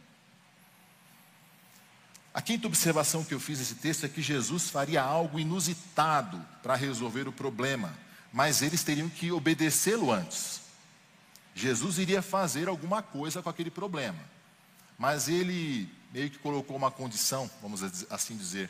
A 2.34 2.42
quinta 2.42 2.66
observação 2.66 3.24
que 3.24 3.32
eu 3.32 3.38
fiz 3.38 3.60
nesse 3.60 3.76
texto 3.76 4.04
é 4.04 4.08
que 4.08 4.20
Jesus 4.20 4.68
faria 4.68 5.00
algo 5.00 5.38
inusitado 5.38 6.44
para 6.64 6.74
resolver 6.74 7.28
o 7.28 7.32
problema, 7.32 7.96
mas 8.32 8.60
eles 8.60 8.82
teriam 8.82 9.08
que 9.08 9.30
obedecê-lo 9.30 10.10
antes. 10.10 10.60
Jesus 11.54 11.98
iria 11.98 12.20
fazer 12.20 12.66
alguma 12.66 13.00
coisa 13.00 13.40
com 13.40 13.48
aquele 13.48 13.70
problema. 13.70 14.18
Mas 14.98 15.28
ele 15.28 15.88
meio 16.12 16.28
que 16.28 16.38
colocou 16.38 16.76
uma 16.76 16.90
condição, 16.90 17.48
vamos 17.62 17.82
assim 18.10 18.36
dizer. 18.36 18.68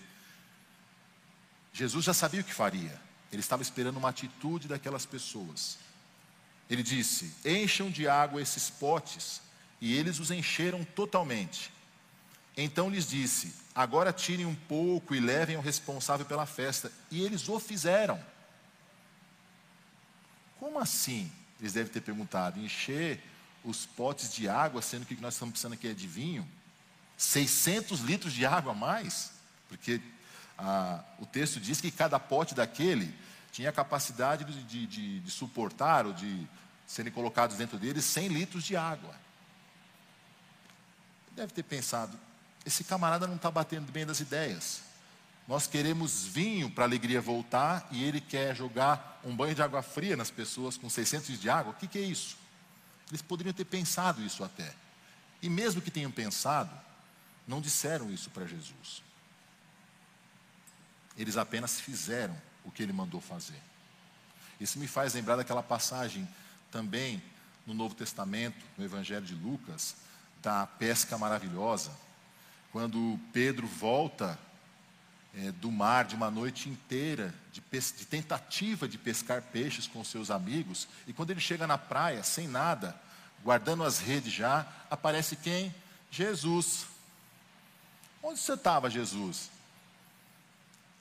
Jesus 1.72 2.05
já 2.05 2.12
sabia 2.12 2.42
o 2.42 2.44
que 2.44 2.53
faria. 2.53 3.00
Ele 3.33 3.40
estava 3.40 3.62
esperando 3.62 3.96
uma 3.96 4.11
atitude 4.11 4.68
daquelas 4.68 5.07
pessoas. 5.07 5.79
Ele 6.68 6.83
disse: 6.83 7.35
Encham 7.44 7.90
de 7.90 8.07
água 8.07 8.42
esses 8.42 8.68
potes. 8.68 9.40
E 9.81 9.94
eles 9.94 10.18
os 10.18 10.31
encheram 10.31 10.85
totalmente. 10.85 11.73
Então 12.57 12.88
lhes 12.88 13.09
disse: 13.09 13.55
Agora 13.75 14.12
tirem 14.12 14.47
um 14.47 14.55
pouco 14.55 15.14
e 15.14 15.21
levem 15.21 15.57
o 15.57 15.61
responsável 15.61 16.25
pela 16.25 16.47
festa. 16.47 16.90
E 17.11 17.23
eles 17.23 17.49
o 17.49 17.59
fizeram. 17.59 18.23
Como 20.59 20.79
assim? 20.79 21.31
Eles 21.61 21.73
devem 21.73 21.93
ter 21.93 22.01
perguntado: 22.01 22.61
encher 22.61 23.23
os 23.64 23.87
potes 23.87 24.33
de 24.33 24.49
água, 24.49 24.83
sendo 24.83 25.07
que 25.07 25.14
o 25.14 25.17
que 25.17 25.23
nós 25.23 25.35
estamos 25.35 25.53
precisando 25.53 25.73
aqui 25.73 25.88
é 25.88 25.95
de 25.95 26.07
vinho, 26.07 26.49
600 27.17 28.01
litros 28.01 28.33
de 28.33 28.45
água 28.45 28.73
a 28.73 28.75
mais, 28.75 29.33
porque 29.69 30.01
ah, 30.59 31.03
o 31.19 31.27
texto 31.27 31.59
diz 31.59 31.81
que 31.81 31.90
cada 31.90 32.21
pote 32.21 32.55
daquele 32.55 33.12
tinha 33.51 33.71
a 33.71 33.73
capacidade 33.73 34.45
de, 34.45 34.87
de, 34.87 35.21
de 35.21 35.31
suportar 35.31 36.07
ou 36.07 36.12
de 36.12 36.47
serem 36.87 37.12
colocados 37.12 37.57
dentro 37.57 37.79
dele 37.79 38.03
100 38.03 38.29
litros 38.29 38.64
de 38.64 38.77
água. 38.77 39.14
Deve 41.33 41.53
ter 41.53 41.62
pensado, 41.62 42.19
esse 42.64 42.85
camarada 42.85 43.27
não 43.27 43.37
está 43.37 43.50
batendo 43.50 43.90
bem 43.92 44.07
das 44.07 44.20
ideias. 44.20 44.83
Nós 45.46 45.66
queremos 45.66 46.24
vinho 46.24 46.70
para 46.70 46.85
a 46.85 46.87
alegria 46.87 47.20
voltar 47.20 47.87
e 47.90 48.03
ele 48.03 48.20
quer 48.20 48.57
jogar 48.57 49.20
um 49.22 49.37
banho 49.37 49.55
de 49.55 49.62
água 49.62 49.83
fria 49.83 50.16
nas 50.16 50.31
pessoas 50.31 50.79
com 50.79 50.88
600 50.88 51.38
de 51.38 51.50
água. 51.50 51.72
O 51.72 51.77
que, 51.77 51.87
que 51.87 51.98
é 51.98 52.03
isso? 52.03 52.37
Eles 53.11 53.20
poderiam 53.20 53.53
ter 53.53 53.66
pensado 53.66 54.22
isso 54.24 54.42
até. 54.42 54.72
E 55.42 55.50
mesmo 55.50 55.83
que 55.83 55.90
tenham 55.90 56.11
pensado, 56.11 56.70
não 57.46 57.61
disseram 57.61 58.11
isso 58.11 58.31
para 58.31 58.46
Jesus. 58.46 59.03
Eles 61.16 61.37
apenas 61.37 61.79
fizeram 61.79 62.37
o 62.64 62.70
que 62.70 62.83
ele 62.83 62.92
mandou 62.92 63.20
fazer. 63.20 63.61
Isso 64.59 64.79
me 64.79 64.87
faz 64.87 65.12
lembrar 65.12 65.37
daquela 65.37 65.62
passagem 65.62 66.27
também 66.70 67.22
no 67.66 67.74
Novo 67.74 67.94
Testamento, 67.94 68.64
no 68.79 68.85
Evangelho 68.85 69.24
de 69.24 69.35
Lucas, 69.35 69.96
da 70.42 70.66
pesca 70.66 71.16
maravilhosa, 71.18 71.90
quando 72.74 73.20
Pedro 73.32 73.68
volta 73.68 74.37
é, 75.32 75.52
do 75.52 75.70
mar 75.70 76.04
de 76.04 76.16
uma 76.16 76.28
noite 76.28 76.68
inteira 76.68 77.32
de, 77.52 77.62
de, 77.70 78.04
tentativa 78.04 78.88
de 78.88 78.98
pescar 78.98 79.42
peixes 79.42 79.87
com 79.87 80.02
seus 80.02 80.28
amigos, 80.28 80.88
e 81.06 81.12
quando 81.12 81.30
ele 81.30 81.38
chega 81.38 81.68
na 81.68 81.78
praia, 81.78 82.24
sem 82.24 82.48
nada, 82.48 83.00
guardando 83.44 83.84
as 83.84 84.00
redes 84.00 84.32
já, 84.32 84.66
aparece 84.90 85.37
quem? 85.37 85.72
Jesus. 86.10 86.84
Onde 88.20 88.40
você 88.40 88.54
estava, 88.54 88.90
Jesus? 88.90 89.52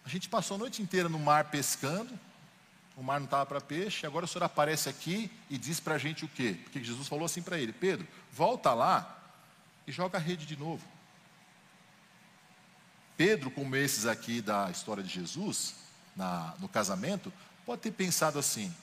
A 0.05 0.09
gente 0.09 0.29
passou 0.29 0.53
a 0.53 0.59
noite 0.59 0.79
inteira 0.79 1.09
no 1.09 1.17
mar 1.17 1.45
pescando, 1.45 2.13
o 2.95 3.01
mar 3.01 3.19
não 3.19 3.25
estava 3.25 3.47
para 3.47 3.59
peixe, 3.59 4.05
agora 4.05 4.25
o 4.25 4.27
senhor 4.27 4.43
aparece 4.43 4.89
aqui 4.89 5.31
e 5.49 5.57
diz 5.57 5.79
para 5.79 5.95
a 5.95 5.97
gente 5.97 6.23
o 6.23 6.27
quê? 6.27 6.55
Porque 6.65 6.83
Jesus 6.83 7.07
falou 7.07 7.25
assim 7.25 7.41
para 7.41 7.57
ele: 7.57 7.73
Pedro, 7.73 8.07
volta 8.31 8.75
lá 8.75 9.17
e 9.87 9.91
joga 9.91 10.19
a 10.19 10.21
rede 10.21 10.45
de 10.45 10.55
novo. 10.55 10.92
Pedro, 13.15 13.51
como 13.51 13.75
esses 13.75 14.05
aqui 14.05 14.41
da 14.41 14.69
história 14.71 15.03
de 15.03 15.09
Jesus, 15.09 15.75
na, 16.15 16.53
no 16.59 16.67
casamento, 16.67 17.31
pode 17.65 17.81
ter 17.81 17.91
pensado 17.91 18.39
assim: 18.39 18.73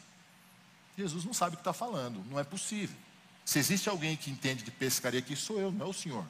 Jesus 0.96 1.24
não 1.24 1.34
sabe 1.34 1.54
o 1.54 1.56
que 1.56 1.60
está 1.60 1.72
falando, 1.72 2.24
não 2.30 2.38
é 2.38 2.44
possível. 2.44 2.96
Se 3.44 3.58
existe 3.58 3.88
alguém 3.88 4.16
que 4.16 4.30
entende 4.30 4.62
de 4.62 4.70
pescaria 4.70 5.20
aqui, 5.20 5.34
sou 5.34 5.58
eu, 5.58 5.72
não 5.72 5.86
é 5.86 5.88
o 5.88 5.92
senhor. 5.92 6.24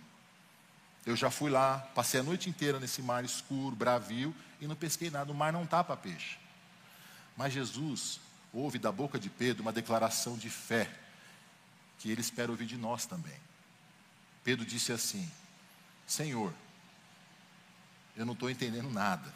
Eu 1.05 1.17
já 1.17 1.31
fui 1.31 1.51
lá, 1.51 1.79
passei 1.95 2.21
a 2.21 2.23
noite 2.23 2.49
inteira 2.49 2.79
nesse 2.79 3.03
mar 3.03 3.25
escuro, 3.25 3.75
bravio, 3.75 4.35
e 4.61 4.67
não 4.67 4.77
pesquei 4.77 5.11
nada. 5.11 5.33
O 5.33 5.35
mar 5.35 5.53
não 5.53 5.67
para 5.67 5.97
peixe. 5.97 6.39
Mas 7.37 7.53
Jesus 7.53 8.21
ouve 8.53 8.79
da 8.79 8.93
boca 8.93 9.19
de 9.19 9.31
Pedro 9.31 9.63
uma 9.63 9.73
declaração 9.73 10.37
de 10.37 10.51
fé, 10.51 10.91
que 11.99 12.11
ele 12.11 12.21
espera 12.21 12.51
ouvir 12.51 12.67
de 12.67 12.77
nós 12.77 13.07
também. 13.07 13.39
Pedro 14.45 14.65
disse 14.65 14.93
assim: 14.93 15.31
Senhor, 16.07 16.53
eu 18.21 18.27
não 18.27 18.35
estou 18.35 18.51
entendendo 18.51 18.91
nada. 18.91 19.33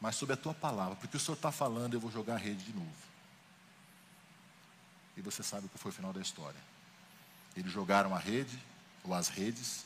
Mas 0.00 0.16
sobre 0.16 0.32
a 0.32 0.36
tua 0.38 0.54
palavra, 0.54 0.96
porque 0.96 1.18
o 1.18 1.20
Senhor 1.20 1.34
está 1.36 1.52
falando, 1.52 1.92
eu 1.92 2.00
vou 2.00 2.10
jogar 2.10 2.36
a 2.36 2.38
rede 2.38 2.64
de 2.64 2.72
novo. 2.72 3.08
E 5.18 5.20
você 5.20 5.42
sabe 5.42 5.66
o 5.66 5.68
que 5.68 5.76
foi 5.76 5.90
o 5.90 5.94
final 5.94 6.10
da 6.10 6.20
história. 6.20 6.58
Eles 7.54 7.70
jogaram 7.70 8.14
a 8.14 8.18
rede, 8.18 8.58
ou 9.04 9.12
as 9.12 9.28
redes, 9.28 9.84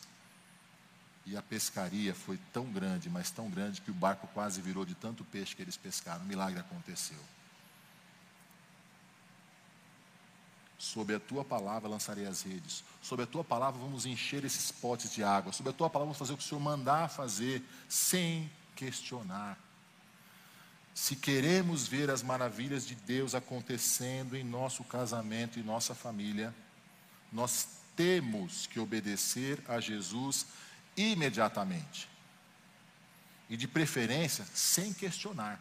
e 1.26 1.36
a 1.36 1.42
pescaria 1.42 2.14
foi 2.14 2.38
tão 2.52 2.66
grande, 2.66 3.10
mas 3.10 3.32
tão 3.32 3.50
grande, 3.50 3.80
que 3.80 3.90
o 3.90 3.94
barco 3.94 4.28
quase 4.28 4.60
virou 4.60 4.84
de 4.84 4.94
tanto 4.94 5.24
peixe 5.24 5.56
que 5.56 5.62
eles 5.62 5.76
pescaram. 5.76 6.22
Um 6.22 6.28
milagre 6.28 6.60
aconteceu. 6.60 7.18
Sob 10.82 11.14
a 11.14 11.20
tua 11.20 11.44
palavra 11.44 11.88
lançarei 11.88 12.26
as 12.26 12.42
redes. 12.42 12.82
Sob 13.00 13.22
a 13.22 13.26
tua 13.26 13.44
palavra 13.44 13.80
vamos 13.80 14.04
encher 14.04 14.44
esses 14.44 14.72
potes 14.72 15.12
de 15.12 15.22
água. 15.22 15.52
Sob 15.52 15.70
a 15.70 15.72
tua 15.72 15.88
palavra 15.88 16.06
vamos 16.06 16.18
fazer 16.18 16.32
o 16.32 16.36
que 16.36 16.42
o 16.42 16.46
Senhor 16.46 16.60
mandar 16.60 17.08
fazer, 17.08 17.62
sem 17.88 18.50
questionar. 18.74 19.56
Se 20.92 21.14
queremos 21.14 21.86
ver 21.86 22.10
as 22.10 22.20
maravilhas 22.20 22.84
de 22.84 22.96
Deus 22.96 23.32
acontecendo 23.32 24.36
em 24.36 24.42
nosso 24.42 24.82
casamento 24.82 25.56
e 25.56 25.62
nossa 25.62 25.94
família, 25.94 26.52
nós 27.32 27.68
temos 27.94 28.66
que 28.66 28.80
obedecer 28.80 29.62
a 29.68 29.78
Jesus 29.78 30.46
imediatamente. 30.96 32.08
E 33.48 33.56
de 33.56 33.68
preferência, 33.68 34.44
sem 34.52 34.92
questionar. 34.92 35.60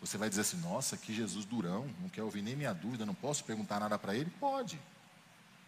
Você 0.00 0.16
vai 0.16 0.28
dizer 0.28 0.42
assim: 0.42 0.58
nossa, 0.58 0.96
que 0.96 1.14
Jesus 1.14 1.44
durão, 1.44 1.88
não 2.00 2.08
quer 2.08 2.22
ouvir 2.22 2.42
nem 2.42 2.56
minha 2.56 2.72
dúvida, 2.72 3.04
não 3.04 3.14
posso 3.14 3.44
perguntar 3.44 3.80
nada 3.80 3.98
para 3.98 4.14
ele? 4.14 4.30
Pode. 4.38 4.80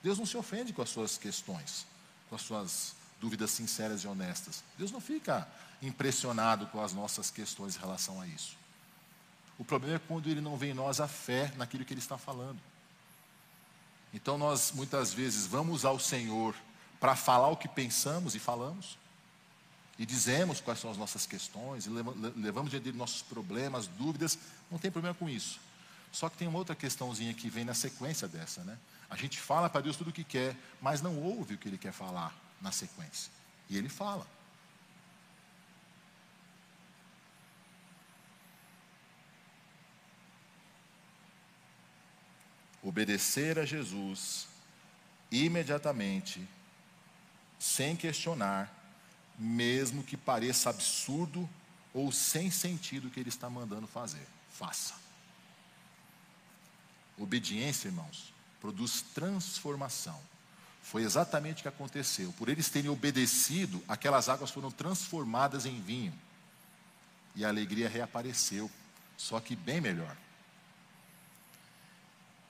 Deus 0.02 0.18
não 0.18 0.26
se 0.26 0.36
ofende 0.36 0.72
com 0.72 0.82
as 0.82 0.88
suas 0.88 1.18
questões, 1.18 1.86
com 2.28 2.36
as 2.36 2.42
suas 2.42 2.94
dúvidas 3.20 3.50
sinceras 3.50 4.02
e 4.02 4.06
honestas. 4.06 4.64
Deus 4.78 4.90
não 4.90 5.00
fica 5.00 5.46
impressionado 5.82 6.66
com 6.68 6.82
as 6.82 6.92
nossas 6.92 7.30
questões 7.30 7.76
em 7.76 7.80
relação 7.80 8.20
a 8.20 8.26
isso. 8.26 8.56
O 9.58 9.64
problema 9.64 9.96
é 9.96 9.98
quando 9.98 10.28
ele 10.28 10.40
não 10.40 10.56
vê 10.56 10.70
em 10.70 10.74
nós 10.74 11.00
a 11.00 11.08
fé 11.08 11.52
naquilo 11.56 11.84
que 11.84 11.92
ele 11.92 12.00
está 12.00 12.16
falando. 12.16 12.58
Então 14.12 14.38
nós 14.38 14.72
muitas 14.72 15.12
vezes 15.12 15.46
vamos 15.46 15.84
ao 15.84 15.98
Senhor 15.98 16.54
para 16.98 17.14
falar 17.14 17.48
o 17.48 17.56
que 17.56 17.68
pensamos 17.68 18.34
e 18.34 18.38
falamos, 18.38 18.98
e 20.00 20.06
dizemos 20.06 20.62
quais 20.62 20.80
são 20.80 20.90
as 20.90 20.96
nossas 20.96 21.26
questões, 21.26 21.84
e 21.84 21.90
levamos 21.90 22.70
diante 22.70 22.84
dele 22.84 22.96
nossos 22.96 23.20
problemas, 23.20 23.86
dúvidas, 23.86 24.38
não 24.70 24.78
tem 24.78 24.90
problema 24.90 25.14
com 25.14 25.28
isso. 25.28 25.60
Só 26.10 26.30
que 26.30 26.38
tem 26.38 26.48
uma 26.48 26.56
outra 26.56 26.74
questãozinha 26.74 27.34
que 27.34 27.50
vem 27.50 27.66
na 27.66 27.74
sequência 27.74 28.26
dessa, 28.26 28.64
né? 28.64 28.78
A 29.10 29.16
gente 29.16 29.38
fala 29.38 29.68
para 29.68 29.82
Deus 29.82 29.98
tudo 29.98 30.08
o 30.08 30.12
que 30.12 30.24
quer, 30.24 30.56
mas 30.80 31.02
não 31.02 31.18
ouve 31.18 31.52
o 31.52 31.58
que 31.58 31.68
Ele 31.68 31.76
quer 31.76 31.92
falar 31.92 32.34
na 32.62 32.72
sequência. 32.72 33.30
E 33.68 33.76
Ele 33.76 33.90
fala. 33.90 34.26
Obedecer 42.82 43.58
a 43.58 43.66
Jesus 43.66 44.48
imediatamente, 45.30 46.48
sem 47.58 47.94
questionar, 47.94 48.79
mesmo 49.40 50.04
que 50.04 50.18
pareça 50.18 50.68
absurdo 50.68 51.48
ou 51.94 52.12
sem 52.12 52.50
sentido 52.50 53.08
o 53.08 53.10
que 53.10 53.18
ele 53.18 53.30
está 53.30 53.48
mandando 53.48 53.86
fazer. 53.86 54.26
Faça. 54.50 54.94
Obediência, 57.16 57.88
irmãos, 57.88 58.34
produz 58.60 59.00
transformação. 59.14 60.20
Foi 60.82 61.02
exatamente 61.02 61.60
o 61.60 61.62
que 61.62 61.68
aconteceu. 61.68 62.32
Por 62.34 62.50
eles 62.50 62.68
terem 62.68 62.90
obedecido, 62.90 63.82
aquelas 63.88 64.28
águas 64.28 64.50
foram 64.50 64.70
transformadas 64.70 65.64
em 65.64 65.80
vinho. 65.80 66.12
E 67.34 67.44
a 67.44 67.48
alegria 67.48 67.88
reapareceu, 67.88 68.70
só 69.16 69.40
que 69.40 69.56
bem 69.56 69.80
melhor. 69.80 70.16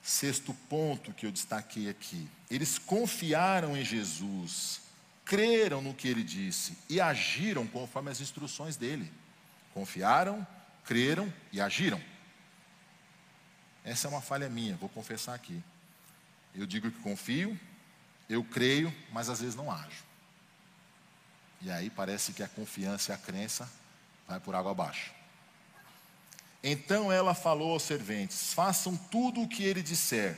Sexto 0.03 0.53
ponto 0.67 1.13
que 1.13 1.25
eu 1.25 1.31
destaquei 1.31 1.89
aqui: 1.89 2.27
eles 2.49 2.77
confiaram 2.77 3.77
em 3.77 3.85
Jesus 3.85 4.81
creram 5.25 5.81
no 5.81 5.93
que 5.93 6.07
ele 6.07 6.23
disse 6.23 6.77
e 6.89 6.99
agiram 6.99 7.65
conforme 7.67 8.09
as 8.09 8.21
instruções 8.21 8.75
dele. 8.75 9.11
Confiaram, 9.73 10.45
creram 10.83 11.31
e 11.51 11.61
agiram. 11.61 12.01
Essa 13.83 14.07
é 14.07 14.09
uma 14.09 14.21
falha 14.21 14.49
minha, 14.49 14.75
vou 14.75 14.89
confessar 14.89 15.33
aqui. 15.33 15.63
Eu 16.53 16.65
digo 16.65 16.91
que 16.91 16.99
confio, 16.99 17.59
eu 18.29 18.43
creio, 18.43 18.93
mas 19.11 19.29
às 19.29 19.39
vezes 19.41 19.55
não 19.55 19.71
ajo. 19.71 20.03
E 21.61 21.71
aí 21.71 21.89
parece 21.89 22.33
que 22.33 22.43
a 22.43 22.47
confiança 22.47 23.11
e 23.11 23.15
a 23.15 23.17
crença 23.17 23.71
vai 24.27 24.39
por 24.39 24.55
água 24.55 24.71
abaixo. 24.71 25.11
Então 26.63 27.11
ela 27.11 27.33
falou 27.33 27.71
aos 27.71 27.83
serventes: 27.83 28.53
façam 28.53 28.95
tudo 28.95 29.41
o 29.41 29.47
que 29.47 29.63
ele 29.63 29.81
disser. 29.81 30.37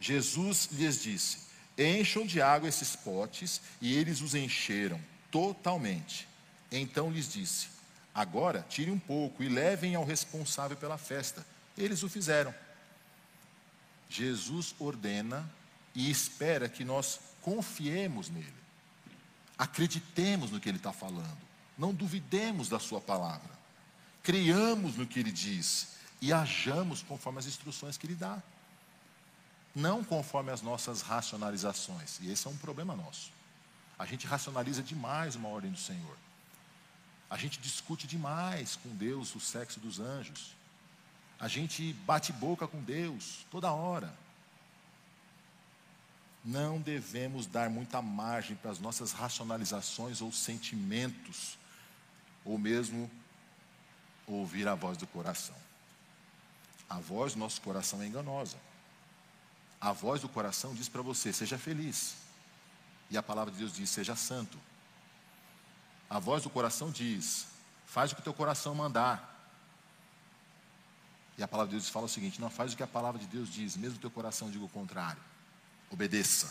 Jesus 0.00 0.68
lhes 0.72 1.02
disse: 1.02 1.43
Encham 1.76 2.24
de 2.24 2.40
água 2.40 2.68
esses 2.68 2.94
potes, 2.94 3.60
e 3.80 3.94
eles 3.94 4.20
os 4.20 4.34
encheram 4.34 5.00
totalmente. 5.30 6.28
Então 6.70 7.10
lhes 7.10 7.32
disse: 7.32 7.68
Agora 8.14 8.64
tire 8.68 8.90
um 8.90 8.98
pouco 8.98 9.42
e 9.42 9.48
levem 9.48 9.94
ao 9.94 10.04
responsável 10.04 10.76
pela 10.76 10.96
festa. 10.96 11.44
Eles 11.76 12.02
o 12.02 12.08
fizeram. 12.08 12.54
Jesus 14.08 14.74
ordena 14.78 15.50
e 15.94 16.10
espera 16.10 16.68
que 16.68 16.84
nós 16.84 17.18
confiemos 17.40 18.28
nele, 18.28 18.54
acreditemos 19.58 20.50
no 20.50 20.60
que 20.60 20.68
ele 20.68 20.78
está 20.78 20.92
falando, 20.92 21.38
não 21.76 21.92
duvidemos 21.92 22.68
da 22.68 22.78
sua 22.78 23.00
palavra, 23.00 23.50
creiamos 24.22 24.96
no 24.96 25.06
que 25.06 25.20
ele 25.20 25.32
diz 25.32 25.96
e 26.20 26.32
hajamos 26.32 27.02
conforme 27.02 27.38
as 27.38 27.46
instruções 27.46 27.96
que 27.96 28.06
ele 28.06 28.14
dá. 28.14 28.42
Não 29.74 30.04
conforme 30.04 30.52
as 30.52 30.62
nossas 30.62 31.02
racionalizações. 31.02 32.18
E 32.20 32.30
esse 32.30 32.46
é 32.46 32.50
um 32.50 32.56
problema 32.56 32.94
nosso. 32.94 33.32
A 33.98 34.06
gente 34.06 34.26
racionaliza 34.26 34.82
demais 34.82 35.34
uma 35.34 35.48
ordem 35.48 35.70
do 35.70 35.78
Senhor. 35.78 36.16
A 37.28 37.36
gente 37.36 37.58
discute 37.58 38.06
demais 38.06 38.76
com 38.76 38.88
Deus 38.90 39.34
o 39.34 39.40
sexo 39.40 39.80
dos 39.80 39.98
anjos. 39.98 40.52
A 41.40 41.48
gente 41.48 41.92
bate 42.04 42.32
boca 42.32 42.68
com 42.68 42.80
Deus 42.80 43.44
toda 43.50 43.72
hora. 43.72 44.14
Não 46.44 46.80
devemos 46.80 47.46
dar 47.46 47.70
muita 47.70 48.02
margem 48.02 48.54
para 48.56 48.70
as 48.70 48.78
nossas 48.78 49.12
racionalizações 49.12 50.20
ou 50.20 50.30
sentimentos, 50.30 51.56
ou 52.44 52.58
mesmo 52.58 53.10
ouvir 54.26 54.68
a 54.68 54.74
voz 54.74 54.96
do 54.96 55.06
coração. 55.06 55.56
A 56.88 56.98
voz 56.98 57.32
do 57.32 57.38
nosso 57.38 57.60
coração 57.62 58.02
é 58.02 58.06
enganosa. 58.06 58.58
A 59.84 59.92
voz 59.92 60.22
do 60.22 60.30
coração 60.30 60.72
diz 60.74 60.88
para 60.88 61.02
você: 61.02 61.30
seja 61.30 61.58
feliz. 61.58 62.16
E 63.10 63.18
a 63.18 63.22
palavra 63.22 63.52
de 63.52 63.58
Deus 63.58 63.74
diz: 63.74 63.90
seja 63.90 64.16
santo. 64.16 64.58
A 66.08 66.18
voz 66.18 66.42
do 66.42 66.48
coração 66.48 66.90
diz: 66.90 67.48
faz 67.84 68.10
o 68.10 68.14
que 68.14 68.22
o 68.22 68.24
teu 68.24 68.32
coração 68.32 68.74
mandar. 68.74 69.30
E 71.36 71.42
a 71.42 71.48
palavra 71.48 71.68
de 71.70 71.76
Deus 71.76 71.90
fala 71.90 72.06
o 72.06 72.08
seguinte: 72.08 72.40
não 72.40 72.48
faz 72.48 72.72
o 72.72 72.76
que 72.78 72.82
a 72.82 72.86
palavra 72.86 73.20
de 73.20 73.26
Deus 73.26 73.52
diz, 73.52 73.76
mesmo 73.76 73.98
o 73.98 74.00
teu 74.00 74.10
coração 74.10 74.50
diga 74.50 74.64
o 74.64 74.70
contrário. 74.70 75.22
Obedeça. 75.90 76.50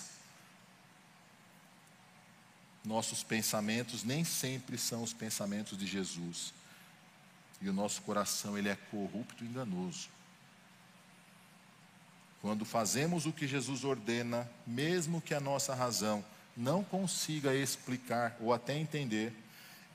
Nossos 2.86 3.24
pensamentos 3.24 4.04
nem 4.04 4.24
sempre 4.24 4.78
são 4.78 5.02
os 5.02 5.12
pensamentos 5.12 5.76
de 5.76 5.88
Jesus. 5.88 6.54
E 7.60 7.67
o 7.67 7.74
nosso 7.74 8.04
coração 8.04 8.56
ele 8.56 8.69
é 8.69 8.76
corrupto 8.76 9.43
e 9.43 9.48
enganoso. 9.48 10.08
Quando 12.43 12.65
fazemos 12.65 13.25
o 13.25 13.32
que 13.32 13.47
Jesus 13.47 13.86
ordena, 13.86 14.51
mesmo 14.67 15.21
que 15.21 15.34
a 15.34 15.39
nossa 15.39 15.73
razão 15.73 16.21
não 16.58 16.84
consiga 16.84 17.56
explicar 17.56 18.36
ou 18.38 18.53
até 18.53 18.77
entender, 18.77 19.34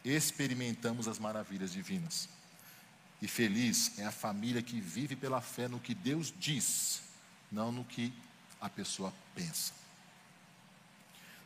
experimentamos 0.03 1.07
as 1.07 1.19
maravilhas 1.19 1.73
divinas. 1.73 2.27
E 3.21 3.29
feliz 3.29 3.99
é 3.99 4.07
a 4.07 4.11
família 4.11 4.63
que 4.63 4.81
vive 4.81 5.15
pela 5.15 5.43
fé 5.43 5.69
no 5.69 5.79
que 5.79 5.95
Deus 5.95 6.33
diz, 6.41 7.03
não 7.53 7.71
no 7.71 7.85
que 7.85 8.15
a 8.59 8.71
pessoa 8.71 9.13
pensa. 9.35 9.75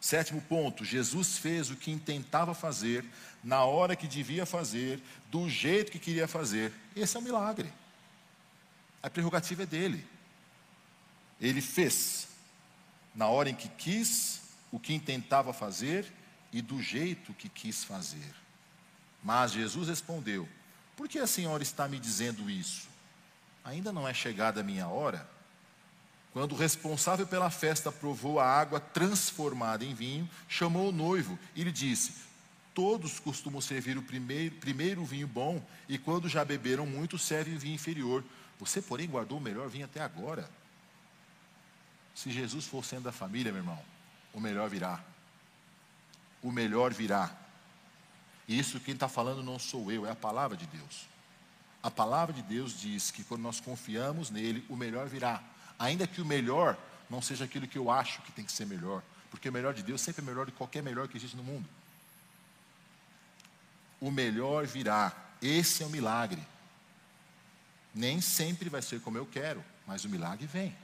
Sétimo 0.01 0.41
ponto: 0.43 0.85
Jesus 0.85 1.37
fez 1.37 1.69
o 1.69 1.75
que 1.75 1.91
intentava 1.91 2.55
fazer, 2.55 3.05
na 3.43 3.65
hora 3.65 3.97
que 3.97 4.07
devia 4.07 4.47
fazer, 4.47 5.03
do 5.33 5.51
jeito 5.51 5.91
que 5.91 5.99
queria 5.99 6.29
fazer. 6.29 6.73
Esse 6.95 7.17
é 7.17 7.19
um 7.19 7.25
milagre. 7.25 7.73
A 9.03 9.11
prerrogativa 9.11 9.65
é 9.65 9.67
dele. 9.67 10.12
Ele 11.43 11.61
fez, 11.61 12.29
na 13.13 13.27
hora 13.27 13.51
em 13.51 13.55
que 13.55 13.69
quis, 13.69 14.43
o 14.71 14.79
que 14.79 14.95
intentava 14.95 15.53
fazer 15.53 16.07
e 16.53 16.63
do 16.63 16.81
jeito 16.81 17.35
que 17.35 17.49
quis 17.49 17.83
fazer. 17.83 18.33
Mas 19.23 19.53
Jesus 19.53 19.89
respondeu: 19.89 20.49
Por 20.97 21.09
que 21.09 21.19
a 21.19 21.27
senhora 21.27 21.63
está 21.63 21.89
me 21.89 21.99
dizendo 21.99 22.49
isso? 22.49 22.89
Ainda 23.65 23.93
não 23.93 24.07
é 24.07 24.15
chegada 24.15 24.61
a 24.61 24.65
minha 24.65 24.87
hora? 24.87 25.29
Quando 26.33 26.53
o 26.53 26.57
responsável 26.57 27.27
pela 27.27 27.51
festa 27.51 27.93
provou 27.93 28.41
a 28.41 28.47
água 28.47 28.81
transformada 28.81 29.85
em 29.85 29.95
vinho, 29.95 30.29
chamou 30.49 30.89
o 30.89 30.93
noivo 30.93 31.39
e 31.57 31.65
lhe 31.65 31.73
disse: 31.73 32.15
Todos 32.73 33.19
costumam 33.19 33.61
servir 33.61 33.99
o 33.99 34.03
primeiro, 34.03 34.55
primeiro 34.57 35.05
vinho 35.05 35.27
bom, 35.27 35.63
e 35.89 35.99
quando 35.99 36.29
já 36.29 36.45
beberam 36.45 36.87
muito, 36.87 37.19
servem 37.19 37.59
vinho 37.59 37.75
inferior. 37.75 38.25
Você, 38.59 38.81
porém, 38.81 39.09
guardou 39.09 39.39
o 39.39 39.41
melhor 39.41 39.69
vinho 39.69 39.85
até 39.85 40.01
agora. 40.01 40.49
Se 42.15 42.31
Jesus 42.31 42.67
for 42.67 42.85
sendo 42.85 43.05
da 43.05 43.13
família, 43.13 43.53
meu 43.53 43.61
irmão, 43.61 43.83
o 44.33 44.41
melhor 44.41 44.69
virá. 44.69 45.01
O 46.43 46.51
melhor 46.51 46.93
virá. 46.93 47.31
E 48.47 48.59
isso 48.59 48.81
quem 48.81 48.95
está 48.95 49.09
falando 49.09 49.43
não 49.43 49.59
sou 49.59 49.91
eu, 49.91 50.07
é 50.07 50.11
a 50.11 50.17
palavra 50.17 50.57
de 50.57 50.67
Deus. 50.67 51.07
A 51.83 51.91
palavra 51.91 52.33
de 52.33 52.43
Deus 52.43 52.79
diz 52.79 53.11
que 53.11 53.25
quando 53.25 53.43
nós 53.43 53.61
confiamos 53.61 54.31
nele, 54.31 54.65
o 54.69 54.77
melhor 54.77 55.09
virá. 55.09 55.43
Ainda 55.79 56.07
que 56.07 56.21
o 56.21 56.25
melhor 56.25 56.79
não 57.11 57.21
seja 57.21 57.45
aquilo 57.45 57.67
que 57.67 57.79
eu 57.79 57.91
acho 57.91 58.23
que 58.23 58.33
tem 58.33 58.45
que 58.45 58.53
ser 58.53 58.67
melhor. 58.67 59.03
Porque 59.31 59.49
o 59.49 59.53
melhor 59.53 59.75
de 59.75 59.83
Deus 59.83 60.01
sempre 60.01 60.23
é 60.23 60.25
melhor 60.25 60.47
do 60.47 60.53
que 60.53 60.59
qualquer 60.59 60.83
melhor 60.83 61.09
que 61.09 61.17
existe 61.17 61.37
no 61.37 61.43
mundo. 61.43 61.69
O 64.01 64.11
melhor 64.11 64.67
virá. 64.67 65.13
Esse 65.41 65.83
é 65.83 65.87
o 65.87 65.91
milagre. 65.91 66.43
Nem 67.95 68.21
sempre 68.21 68.69
vai 68.69 68.81
ser 68.81 69.01
como 69.01 69.19
eu 69.19 69.27
quero, 69.27 69.65
mas 69.87 70.05
o 70.05 70.09
milagre 70.09 70.47
vem. 70.47 70.77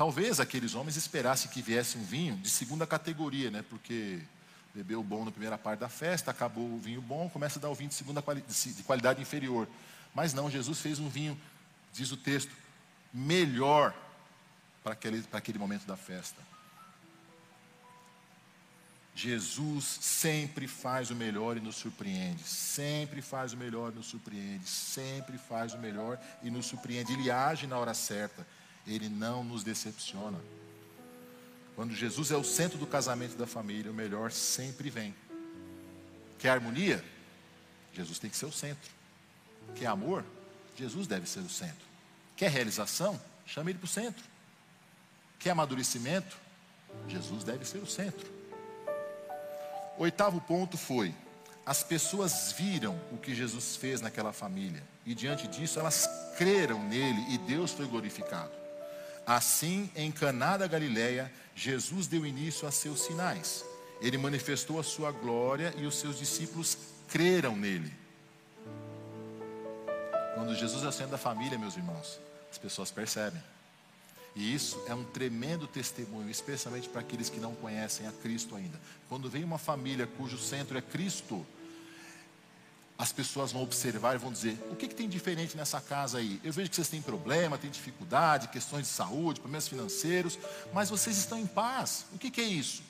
Talvez 0.00 0.40
aqueles 0.40 0.74
homens 0.74 0.96
esperassem 0.96 1.50
que 1.50 1.60
viesse 1.60 1.98
um 1.98 2.02
vinho 2.02 2.34
de 2.38 2.48
segunda 2.48 2.86
categoria, 2.86 3.50
né? 3.50 3.62
Porque 3.68 4.18
bebeu 4.74 5.02
bom 5.02 5.26
na 5.26 5.30
primeira 5.30 5.58
parte 5.58 5.80
da 5.80 5.90
festa, 5.90 6.30
acabou 6.30 6.64
o 6.64 6.78
vinho 6.78 7.02
bom, 7.02 7.28
começa 7.28 7.58
a 7.58 7.60
dar 7.62 7.68
o 7.68 7.74
vinho 7.74 7.90
de 7.90 7.96
segunda 7.96 8.22
quali 8.22 8.40
de 8.40 8.82
qualidade 8.82 9.20
inferior. 9.20 9.68
Mas 10.14 10.32
não, 10.32 10.50
Jesus 10.50 10.80
fez 10.80 10.98
um 10.98 11.10
vinho, 11.10 11.38
diz 11.92 12.10
o 12.12 12.16
texto, 12.16 12.50
melhor 13.12 13.94
para 14.82 14.94
aquele, 14.94 15.20
para 15.20 15.36
aquele 15.36 15.58
momento 15.58 15.84
da 15.84 15.98
festa. 15.98 16.40
Jesus 19.14 19.84
sempre 20.00 20.66
faz 20.66 21.10
o 21.10 21.14
melhor 21.14 21.58
e 21.58 21.60
nos 21.60 21.76
surpreende. 21.76 22.42
Sempre 22.44 23.20
faz 23.20 23.52
o 23.52 23.56
melhor 23.58 23.92
e 23.92 23.96
nos 23.96 24.06
surpreende. 24.06 24.66
Sempre 24.66 25.36
faz 25.36 25.74
o 25.74 25.78
melhor 25.78 26.18
e 26.42 26.50
nos 26.50 26.64
surpreende. 26.64 27.12
Ele 27.12 27.30
age 27.30 27.66
na 27.66 27.76
hora 27.76 27.92
certa. 27.92 28.46
Ele 28.86 29.08
não 29.08 29.44
nos 29.44 29.62
decepciona. 29.62 30.38
Quando 31.76 31.94
Jesus 31.94 32.30
é 32.30 32.36
o 32.36 32.44
centro 32.44 32.78
do 32.78 32.86
casamento 32.86 33.36
da 33.36 33.46
família, 33.46 33.90
o 33.90 33.94
melhor 33.94 34.30
sempre 34.30 34.90
vem. 34.90 35.14
Quer 36.38 36.50
harmonia? 36.50 37.04
Jesus 37.94 38.18
tem 38.18 38.30
que 38.30 38.36
ser 38.36 38.46
o 38.46 38.52
centro. 38.52 38.90
Quer 39.74 39.86
amor? 39.86 40.24
Jesus 40.76 41.06
deve 41.06 41.28
ser 41.28 41.40
o 41.40 41.48
centro. 41.48 41.86
Quer 42.36 42.50
realização? 42.50 43.20
Chame 43.46 43.72
ele 43.72 43.78
para 43.78 43.86
o 43.86 43.88
centro. 43.88 44.24
Quer 45.38 45.50
amadurecimento? 45.50 46.36
Jesus 47.08 47.44
deve 47.44 47.64
ser 47.64 47.78
o 47.78 47.86
centro. 47.86 48.30
Oitavo 49.98 50.40
ponto 50.40 50.78
foi: 50.78 51.14
as 51.64 51.82
pessoas 51.82 52.52
viram 52.52 52.98
o 53.12 53.18
que 53.18 53.34
Jesus 53.34 53.76
fez 53.76 54.00
naquela 54.00 54.32
família, 54.32 54.82
e 55.04 55.14
diante 55.14 55.46
disso 55.46 55.78
elas 55.78 56.08
creram 56.36 56.82
nele 56.88 57.34
e 57.34 57.38
Deus 57.38 57.72
foi 57.72 57.86
glorificado. 57.86 58.59
Assim, 59.30 59.88
em 59.94 60.10
Caná 60.10 60.56
da 60.56 60.66
Galileia, 60.66 61.32
Jesus 61.54 62.08
deu 62.08 62.26
início 62.26 62.66
a 62.66 62.72
seus 62.72 63.02
sinais. 63.02 63.64
Ele 64.00 64.18
manifestou 64.18 64.80
a 64.80 64.82
sua 64.82 65.12
glória 65.12 65.72
e 65.78 65.86
os 65.86 66.00
seus 66.00 66.18
discípulos 66.18 66.76
creram 67.06 67.54
nele. 67.54 67.92
Quando 70.34 70.52
Jesus 70.56 70.84
ascende 70.84 71.14
a 71.14 71.18
família, 71.18 71.56
meus 71.56 71.76
irmãos, 71.76 72.18
as 72.50 72.58
pessoas 72.58 72.90
percebem. 72.90 73.40
E 74.34 74.52
isso 74.52 74.82
é 74.88 74.94
um 74.96 75.04
tremendo 75.04 75.68
testemunho, 75.68 76.28
especialmente 76.28 76.88
para 76.88 77.00
aqueles 77.00 77.30
que 77.30 77.38
não 77.38 77.54
conhecem 77.54 78.08
a 78.08 78.12
Cristo 78.12 78.56
ainda. 78.56 78.80
Quando 79.08 79.30
vem 79.30 79.44
uma 79.44 79.58
família 79.58 80.08
cujo 80.08 80.38
centro 80.38 80.76
é 80.76 80.82
Cristo, 80.82 81.46
as 83.00 83.12
pessoas 83.12 83.50
vão 83.50 83.62
observar 83.62 84.14
e 84.14 84.18
vão 84.18 84.30
dizer: 84.30 84.58
o 84.70 84.76
que, 84.76 84.86
que 84.86 84.94
tem 84.94 85.08
diferente 85.08 85.56
nessa 85.56 85.80
casa 85.80 86.18
aí? 86.18 86.38
Eu 86.44 86.52
vejo 86.52 86.68
que 86.68 86.76
vocês 86.76 86.88
têm 86.88 87.00
problema, 87.00 87.56
têm 87.56 87.70
dificuldade, 87.70 88.48
questões 88.48 88.86
de 88.86 88.92
saúde, 88.92 89.40
problemas 89.40 89.66
financeiros, 89.66 90.38
mas 90.70 90.90
vocês 90.90 91.16
estão 91.16 91.38
em 91.38 91.46
paz. 91.46 92.04
O 92.12 92.18
que, 92.18 92.30
que 92.30 92.42
é 92.42 92.44
isso? 92.44 92.82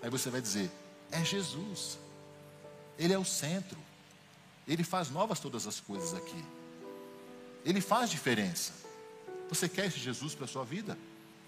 Aí 0.00 0.08
você 0.08 0.30
vai 0.30 0.40
dizer: 0.40 0.70
é 1.10 1.24
Jesus, 1.24 1.98
Ele 2.96 3.12
é 3.12 3.18
o 3.18 3.24
centro, 3.24 3.76
Ele 4.66 4.84
faz 4.84 5.10
novas 5.10 5.40
todas 5.40 5.66
as 5.66 5.80
coisas 5.80 6.14
aqui, 6.14 6.44
Ele 7.64 7.80
faz 7.80 8.08
diferença. 8.08 8.72
Você 9.48 9.68
quer 9.68 9.86
esse 9.86 9.98
Jesus 9.98 10.36
para 10.36 10.44
a 10.44 10.48
sua 10.48 10.64
vida? 10.64 10.96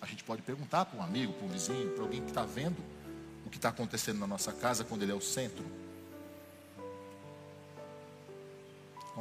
A 0.01 0.07
gente 0.07 0.24
pode 0.24 0.43
perguntar 0.43 0.85
para 0.85 0.99
um 0.99 1.03
amigo, 1.03 1.33
para 1.35 1.47
um 1.47 1.49
vizinho, 1.49 1.91
para 1.91 2.03
alguém 2.03 2.22
que 2.22 2.31
está 2.31 2.45
vendo 2.45 2.83
o 3.47 3.51
que 3.51 3.57
está 3.57 3.70
acontecendo 3.70 4.18
na 4.18 4.26
nossa 4.26 4.53
casa 4.53 4.85
quando 4.85 5.03
Ele 5.03 5.12
é 5.12 5.14
o 5.14 5.20
centro. 5.20 5.64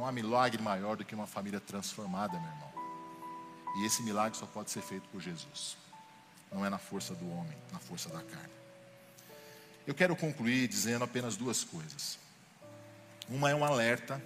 Não 0.00 0.06
há 0.06 0.12
milagre 0.12 0.62
maior 0.62 0.96
do 0.96 1.04
que 1.04 1.14
uma 1.14 1.26
família 1.26 1.60
transformada, 1.60 2.40
meu 2.40 2.48
irmão. 2.48 2.72
E 3.76 3.84
esse 3.84 4.02
milagre 4.02 4.38
só 4.38 4.46
pode 4.46 4.70
ser 4.70 4.80
feito 4.80 5.06
por 5.10 5.20
Jesus. 5.20 5.76
Não 6.50 6.64
é 6.64 6.70
na 6.70 6.78
força 6.78 7.14
do 7.14 7.30
homem, 7.30 7.54
na 7.70 7.78
força 7.78 8.08
da 8.08 8.22
carne. 8.22 8.48
Eu 9.86 9.94
quero 9.94 10.16
concluir 10.16 10.66
dizendo 10.68 11.04
apenas 11.04 11.36
duas 11.36 11.62
coisas. 11.62 12.18
Uma 13.28 13.50
é 13.50 13.54
um 13.54 13.62
alerta 13.62 14.22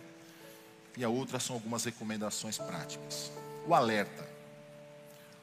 e 0.97 1.03
a 1.03 1.09
outra 1.09 1.41
são 1.41 1.57
algumas 1.57 1.83
recomendações 1.83 2.57
práticas. 2.57 3.33
O 3.67 3.75
alerta. 3.75 4.29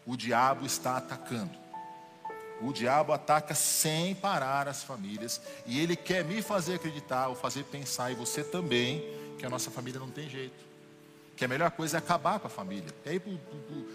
O 0.06 0.16
diabo 0.16 0.66
está 0.66 0.96
atacando. 0.96 1.60
O 2.62 2.72
diabo 2.72 3.12
ataca 3.12 3.54
sem 3.54 4.16
parar 4.16 4.70
as 4.70 4.82
famílias 4.82 5.42
e 5.66 5.78
ele 5.78 5.98
quer 5.98 6.24
me 6.24 6.42
fazer 6.42 6.76
acreditar 6.76 7.28
ou 7.28 7.36
fazer 7.36 7.66
pensar 7.66 8.12
e 8.12 8.16
você 8.16 8.46
também 8.46 9.20
que 9.42 9.46
a 9.48 9.50
nossa 9.50 9.72
família 9.72 10.00
não 10.00 10.12
tem 10.12 10.30
jeito, 10.30 10.64
que 11.36 11.44
a 11.44 11.48
melhor 11.48 11.72
coisa 11.72 11.98
é 11.98 12.00
acabar 12.00 12.40
com 12.40 12.46
a 12.46 12.50
família, 12.50 12.94
é 13.04 13.16
ir 13.16 13.20
para 13.20 13.32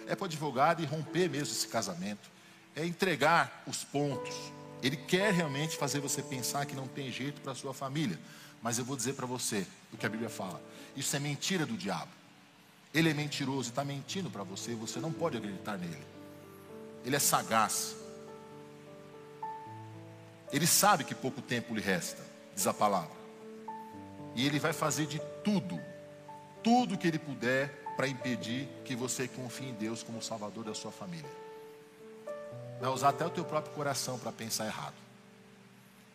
é 0.08 0.16
o 0.20 0.24
advogado 0.24 0.82
e 0.82 0.86
romper 0.86 1.30
mesmo 1.30 1.54
esse 1.54 1.68
casamento, 1.68 2.28
é 2.74 2.84
entregar 2.84 3.62
os 3.64 3.84
pontos. 3.84 4.34
Ele 4.82 4.96
quer 4.96 5.32
realmente 5.32 5.76
fazer 5.76 6.00
você 6.00 6.20
pensar 6.20 6.66
que 6.66 6.74
não 6.74 6.88
tem 6.88 7.12
jeito 7.12 7.40
para 7.40 7.52
a 7.52 7.54
sua 7.54 7.72
família, 7.72 8.18
mas 8.60 8.76
eu 8.76 8.84
vou 8.84 8.96
dizer 8.96 9.12
para 9.12 9.24
você 9.24 9.64
o 9.92 9.96
que 9.96 10.04
a 10.04 10.08
Bíblia 10.08 10.28
fala: 10.28 10.60
isso 10.96 11.14
é 11.14 11.20
mentira 11.20 11.64
do 11.64 11.76
diabo. 11.76 12.10
Ele 12.92 13.08
é 13.08 13.14
mentiroso 13.14 13.68
e 13.68 13.70
está 13.70 13.84
mentindo 13.84 14.28
para 14.28 14.42
você, 14.42 14.74
você 14.74 14.98
não 14.98 15.12
pode 15.12 15.36
acreditar 15.36 15.78
nele. 15.78 16.04
Ele 17.04 17.14
é 17.14 17.20
sagaz. 17.20 17.94
Ele 20.52 20.66
sabe 20.66 21.04
que 21.04 21.14
pouco 21.14 21.40
tempo 21.40 21.72
lhe 21.72 21.80
resta, 21.80 22.20
diz 22.52 22.66
a 22.66 22.74
palavra. 22.74 23.15
E 24.36 24.46
ele 24.46 24.60
vai 24.60 24.72
fazer 24.72 25.06
de 25.06 25.18
tudo 25.42 25.80
tudo 26.66 26.98
que 26.98 27.06
ele 27.06 27.20
puder 27.20 27.68
para 27.96 28.08
impedir 28.08 28.68
que 28.84 28.96
você 28.96 29.28
confie 29.28 29.68
em 29.68 29.74
Deus 29.74 30.02
como 30.02 30.20
Salvador 30.20 30.64
da 30.64 30.74
sua 30.74 30.90
família. 30.90 31.30
Vai 32.80 32.90
usar 32.90 33.10
até 33.10 33.24
o 33.24 33.30
teu 33.30 33.44
próprio 33.44 33.72
coração 33.72 34.18
para 34.18 34.32
pensar 34.32 34.66
errado. 34.66 34.96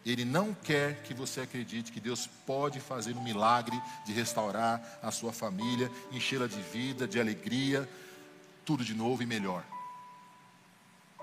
Ele 0.05 0.25
não 0.25 0.53
quer 0.53 1.01
que 1.03 1.13
você 1.13 1.39
acredite 1.39 1.89
que 1.89 2.01
Deus 2.01 2.27
pode 2.45 2.81
fazer 2.81 3.15
um 3.15 3.23
milagre 3.23 3.81
de 4.05 4.11
restaurar 4.11 4.99
a 5.01 5.09
sua 5.09 5.31
família, 5.31 5.89
enchê-la 6.11 6.47
de 6.47 6.61
vida, 6.61 7.07
de 7.07 7.17
alegria, 7.17 7.87
tudo 8.65 8.83
de 8.83 8.93
novo 8.93 9.23
e 9.23 9.25
melhor. 9.25 9.63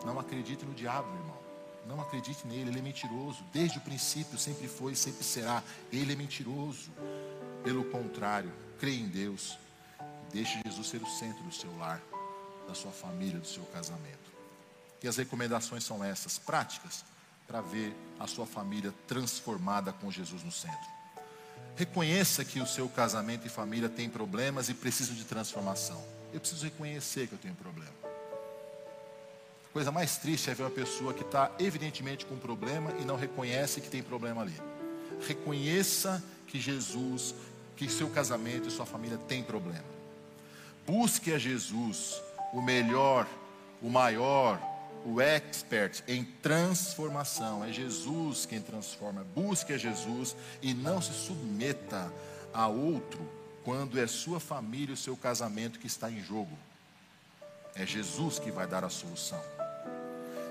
Não 0.06 0.18
acredite 0.18 0.64
no 0.64 0.72
diabo, 0.72 1.14
irmão. 1.14 1.47
Não 1.88 2.00
acredite 2.02 2.46
nele, 2.46 2.68
ele 2.70 2.78
é 2.80 2.82
mentiroso. 2.82 3.42
Desde 3.50 3.78
o 3.78 3.80
princípio 3.80 4.38
sempre 4.38 4.68
foi 4.68 4.94
sempre 4.94 5.24
será. 5.24 5.62
Ele 5.90 6.12
é 6.12 6.16
mentiroso. 6.16 6.90
Pelo 7.64 7.84
contrário, 7.86 8.52
creia 8.78 9.00
em 9.00 9.08
Deus. 9.08 9.58
Deixe 10.30 10.60
Jesus 10.66 10.86
ser 10.86 11.02
o 11.02 11.06
centro 11.06 11.42
do 11.42 11.52
seu 11.52 11.74
lar, 11.78 12.02
da 12.68 12.74
sua 12.74 12.92
família, 12.92 13.40
do 13.40 13.46
seu 13.46 13.64
casamento. 13.64 14.28
E 15.02 15.08
as 15.08 15.16
recomendações 15.16 15.82
são 15.82 16.04
essas, 16.04 16.38
práticas, 16.38 17.04
para 17.46 17.62
ver 17.62 17.96
a 18.20 18.26
sua 18.26 18.46
família 18.46 18.92
transformada 19.06 19.90
com 19.90 20.10
Jesus 20.10 20.42
no 20.42 20.52
centro. 20.52 20.98
Reconheça 21.74 22.44
que 22.44 22.60
o 22.60 22.66
seu 22.66 22.88
casamento 22.88 23.46
e 23.46 23.48
família 23.48 23.88
têm 23.88 24.10
problemas 24.10 24.68
e 24.68 24.74
precisam 24.74 25.14
de 25.14 25.24
transformação. 25.24 26.04
Eu 26.34 26.40
preciso 26.40 26.64
reconhecer 26.64 27.26
que 27.28 27.32
eu 27.32 27.38
tenho 27.38 27.54
problema. 27.54 28.07
A 29.68 29.72
coisa 29.72 29.92
mais 29.92 30.16
triste 30.16 30.50
é 30.50 30.54
ver 30.54 30.62
uma 30.62 30.70
pessoa 30.70 31.12
que 31.12 31.22
está 31.22 31.52
evidentemente 31.58 32.24
com 32.24 32.36
problema 32.36 32.92
e 33.00 33.04
não 33.04 33.16
reconhece 33.16 33.80
que 33.80 33.90
tem 33.90 34.02
problema 34.02 34.42
ali. 34.42 34.54
Reconheça 35.26 36.22
que 36.46 36.58
Jesus 36.58 37.34
que 37.78 37.88
seu 37.88 38.10
casamento 38.10 38.66
e 38.66 38.72
sua 38.72 38.84
família 38.84 39.16
têm 39.28 39.40
problema. 39.40 39.84
Busque 40.84 41.32
a 41.32 41.38
Jesus, 41.38 42.20
o 42.52 42.60
melhor, 42.60 43.24
o 43.80 43.88
maior, 43.88 44.60
o 45.06 45.20
expert 45.20 46.02
em 46.08 46.24
transformação. 46.24 47.64
É 47.64 47.72
Jesus 47.72 48.44
quem 48.46 48.60
transforma. 48.60 49.24
Busque 49.32 49.72
a 49.72 49.78
Jesus 49.78 50.34
e 50.60 50.74
não 50.74 51.00
se 51.00 51.12
submeta 51.12 52.12
a 52.52 52.66
outro 52.66 53.20
quando 53.64 54.00
é 54.00 54.06
sua 54.08 54.40
família 54.40 54.90
e 54.90 54.94
o 54.94 54.96
seu 54.96 55.16
casamento 55.16 55.78
que 55.78 55.86
está 55.86 56.10
em 56.10 56.20
jogo. 56.20 56.58
É 57.76 57.86
Jesus 57.86 58.40
que 58.40 58.50
vai 58.50 58.66
dar 58.66 58.82
a 58.82 58.88
solução. 58.88 59.57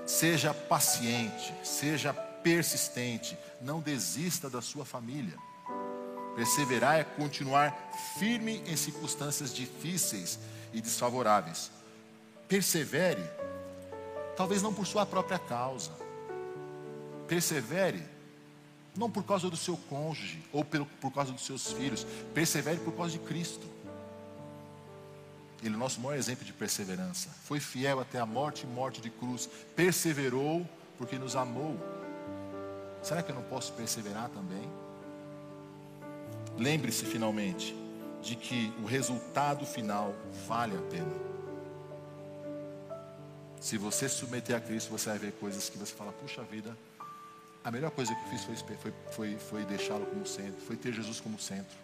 Seja 0.08 0.54
paciente, 0.54 1.52
seja 1.62 2.14
persistente, 2.14 3.36
não 3.60 3.78
desista 3.78 4.48
da 4.48 4.62
sua 4.62 4.82
família. 4.82 5.36
Perseverar 6.34 6.98
é 6.98 7.04
continuar 7.04 7.76
firme 8.18 8.62
em 8.66 8.74
circunstâncias 8.74 9.54
difíceis 9.54 10.38
e 10.72 10.80
desfavoráveis. 10.80 11.70
Persevere, 12.48 13.22
talvez 14.34 14.62
não 14.62 14.72
por 14.72 14.86
sua 14.86 15.04
própria 15.04 15.38
causa. 15.38 15.92
Persevere, 17.26 18.02
não 18.96 19.10
por 19.10 19.24
causa 19.24 19.50
do 19.50 19.58
seu 19.58 19.76
cônjuge 19.76 20.42
ou 20.50 20.64
por, 20.64 21.12
causa 21.12 21.32
dos 21.32 21.44
seus 21.44 21.70
filhos. 21.70 22.06
Persevere 22.32 22.78
por 22.78 22.94
causa 22.94 23.12
de 23.12 23.18
Cristo. 23.18 23.68
Ele 25.62 25.74
é 25.74 25.76
o 25.76 25.80
nosso 25.80 26.00
maior 26.00 26.16
exemplo 26.16 26.44
de 26.44 26.52
perseverança. 26.52 27.28
Foi 27.44 27.58
fiel 27.58 28.00
até 28.00 28.18
a 28.18 28.26
morte 28.26 28.64
e 28.64 28.66
morte 28.66 29.00
de 29.00 29.10
cruz. 29.10 29.48
Perseverou 29.74 30.66
porque 30.96 31.18
nos 31.18 31.34
amou. 31.34 31.76
Será 33.02 33.22
que 33.22 33.30
eu 33.30 33.34
não 33.34 33.42
posso 33.42 33.72
perseverar 33.72 34.28
também? 34.30 34.68
Lembre-se 36.56 37.04
finalmente 37.04 37.74
de 38.22 38.34
que 38.36 38.72
o 38.82 38.84
resultado 38.84 39.64
final 39.64 40.14
vale 40.46 40.76
a 40.76 40.82
pena. 40.82 41.28
Se 43.60 43.76
você 43.76 44.08
se 44.08 44.16
submeter 44.16 44.56
a 44.56 44.60
Cristo, 44.60 44.90
você 44.90 45.10
vai 45.10 45.18
ver 45.18 45.32
coisas 45.32 45.68
que 45.68 45.78
você 45.78 45.92
fala, 45.92 46.12
puxa 46.12 46.42
vida, 46.42 46.76
a 47.64 47.70
melhor 47.70 47.90
coisa 47.90 48.14
que 48.14 48.20
eu 48.20 48.28
fiz 48.28 48.44
foi, 48.44 48.76
foi, 48.76 48.92
foi, 49.10 49.38
foi 49.38 49.64
deixá-lo 49.64 50.06
como 50.06 50.26
centro, 50.26 50.60
foi 50.60 50.76
ter 50.76 50.92
Jesus 50.92 51.20
como 51.20 51.38
centro. 51.38 51.76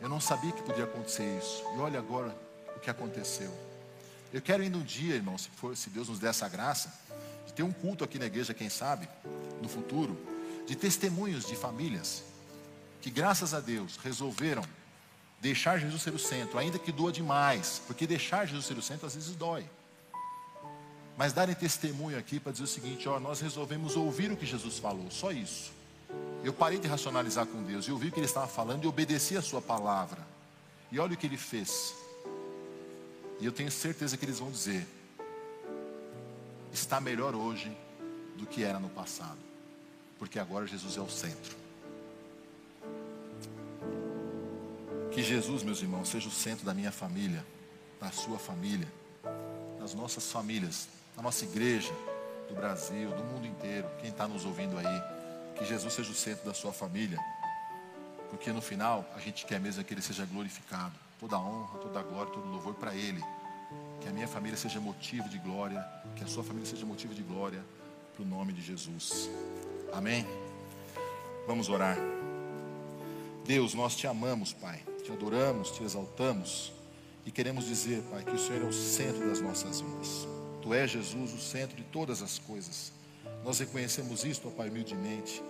Eu 0.00 0.08
não 0.08 0.20
sabia 0.20 0.52
que 0.52 0.62
podia 0.62 0.84
acontecer 0.84 1.38
isso. 1.38 1.62
E 1.74 1.78
olha 1.78 1.98
agora 1.98 2.36
o 2.76 2.80
que 2.80 2.90
aconteceu. 2.90 3.52
Eu 4.32 4.42
quero 4.42 4.62
ir 4.62 4.70
no 4.70 4.82
dia, 4.82 5.14
irmão, 5.14 5.38
se, 5.38 5.48
for, 5.50 5.76
se 5.76 5.88
Deus 5.90 6.08
nos 6.08 6.18
der 6.18 6.30
essa 6.30 6.48
graça, 6.48 6.92
de 7.46 7.52
ter 7.52 7.62
um 7.62 7.72
culto 7.72 8.04
aqui 8.04 8.18
na 8.18 8.26
igreja, 8.26 8.52
quem 8.52 8.68
sabe, 8.68 9.08
no 9.62 9.68
futuro, 9.68 10.16
de 10.66 10.74
testemunhos 10.76 11.46
de 11.46 11.56
famílias 11.56 12.22
que 13.00 13.10
graças 13.10 13.54
a 13.54 13.60
Deus 13.60 13.96
resolveram 13.98 14.64
deixar 15.40 15.78
Jesus 15.78 16.02
ser 16.02 16.12
o 16.12 16.18
centro, 16.18 16.58
ainda 16.58 16.76
que 16.76 16.90
doa 16.90 17.12
demais, 17.12 17.80
porque 17.86 18.04
deixar 18.04 18.46
Jesus 18.46 18.66
ser 18.66 18.76
o 18.76 18.82
centro 18.82 19.06
às 19.06 19.14
vezes 19.14 19.36
dói. 19.36 19.64
Mas 21.16 21.32
darem 21.32 21.54
testemunho 21.54 22.18
aqui 22.18 22.40
para 22.40 22.50
dizer 22.50 22.64
o 22.64 22.66
seguinte: 22.66 23.08
ó, 23.08 23.20
nós 23.20 23.40
resolvemos 23.40 23.96
ouvir 23.96 24.32
o 24.32 24.36
que 24.36 24.44
Jesus 24.44 24.78
falou, 24.78 25.08
só 25.10 25.30
isso. 25.30 25.72
Eu 26.44 26.52
parei 26.52 26.78
de 26.78 26.86
racionalizar 26.86 27.46
com 27.46 27.62
Deus 27.62 27.86
e 27.86 27.92
ouvi 27.92 28.08
o 28.08 28.12
que 28.12 28.20
ele 28.20 28.26
estava 28.26 28.46
falando 28.46 28.84
e 28.84 28.86
obedeci 28.86 29.36
a 29.36 29.42
sua 29.42 29.60
palavra. 29.60 30.20
E 30.92 30.98
olha 30.98 31.14
o 31.14 31.16
que 31.16 31.26
ele 31.26 31.36
fez. 31.36 31.94
E 33.40 33.44
eu 33.44 33.52
tenho 33.52 33.70
certeza 33.70 34.16
que 34.16 34.24
eles 34.24 34.38
vão 34.38 34.50
dizer: 34.50 34.86
está 36.72 37.00
melhor 37.00 37.34
hoje 37.34 37.76
do 38.36 38.46
que 38.46 38.62
era 38.62 38.78
no 38.78 38.88
passado, 38.88 39.38
porque 40.18 40.38
agora 40.38 40.66
Jesus 40.66 40.96
é 40.96 41.00
o 41.00 41.08
centro. 41.08 41.56
Que 45.10 45.22
Jesus, 45.22 45.62
meus 45.62 45.80
irmãos, 45.80 46.08
seja 46.08 46.28
o 46.28 46.32
centro 46.32 46.64
da 46.64 46.74
minha 46.74 46.92
família, 46.92 47.44
da 47.98 48.10
sua 48.10 48.38
família, 48.38 48.86
das 49.80 49.94
nossas 49.94 50.30
famílias, 50.30 50.88
da 51.16 51.22
nossa 51.22 51.44
igreja, 51.44 51.92
do 52.48 52.54
Brasil, 52.54 53.10
do 53.10 53.24
mundo 53.24 53.46
inteiro, 53.46 53.88
quem 54.00 54.10
está 54.10 54.28
nos 54.28 54.44
ouvindo 54.44 54.76
aí. 54.76 55.02
Que 55.56 55.64
Jesus 55.64 55.92
seja 55.92 56.10
o 56.10 56.14
centro 56.14 56.44
da 56.44 56.54
sua 56.54 56.72
família, 56.72 57.18
porque 58.30 58.52
no 58.52 58.60
final 58.60 59.04
a 59.14 59.20
gente 59.20 59.46
quer 59.46 59.58
mesmo 59.58 59.82
que 59.82 59.94
Ele 59.94 60.02
seja 60.02 60.24
glorificado. 60.26 60.94
Toda 61.18 61.38
honra, 61.38 61.78
toda 61.78 62.02
glória, 62.02 62.32
todo 62.32 62.46
louvor 62.46 62.74
para 62.74 62.94
Ele. 62.94 63.22
Que 64.00 64.08
a 64.08 64.12
minha 64.12 64.28
família 64.28 64.56
seja 64.56 64.78
motivo 64.80 65.28
de 65.28 65.38
glória, 65.38 65.84
que 66.14 66.22
a 66.22 66.26
sua 66.26 66.44
família 66.44 66.68
seja 66.68 66.84
motivo 66.84 67.14
de 67.14 67.22
glória, 67.22 67.64
para 68.14 68.22
o 68.22 68.26
nome 68.26 68.52
de 68.52 68.62
Jesus. 68.62 69.30
Amém? 69.92 70.26
Vamos 71.46 71.68
orar. 71.68 71.96
Deus, 73.44 73.74
nós 73.74 73.96
te 73.96 74.06
amamos, 74.06 74.52
Pai 74.52 74.82
te 75.06 75.12
adoramos, 75.12 75.70
te 75.70 75.84
exaltamos 75.84 76.72
e 77.24 77.30
queremos 77.30 77.64
dizer, 77.64 78.02
Pai, 78.10 78.24
que 78.24 78.32
o 78.32 78.38
Senhor 78.38 78.62
é 78.62 78.66
o 78.66 78.72
centro 78.72 79.28
das 79.28 79.40
nossas 79.40 79.80
vidas. 79.80 80.26
Tu 80.60 80.74
és, 80.74 80.90
Jesus, 80.90 81.32
o 81.32 81.38
centro 81.38 81.76
de 81.76 81.84
todas 81.84 82.22
as 82.22 82.40
coisas. 82.40 82.92
Nós 83.46 83.58
reconhecemos 83.60 84.24
isto, 84.24 84.48
ó 84.48 84.50
Pai, 84.50 84.68
humildemente 84.68 85.42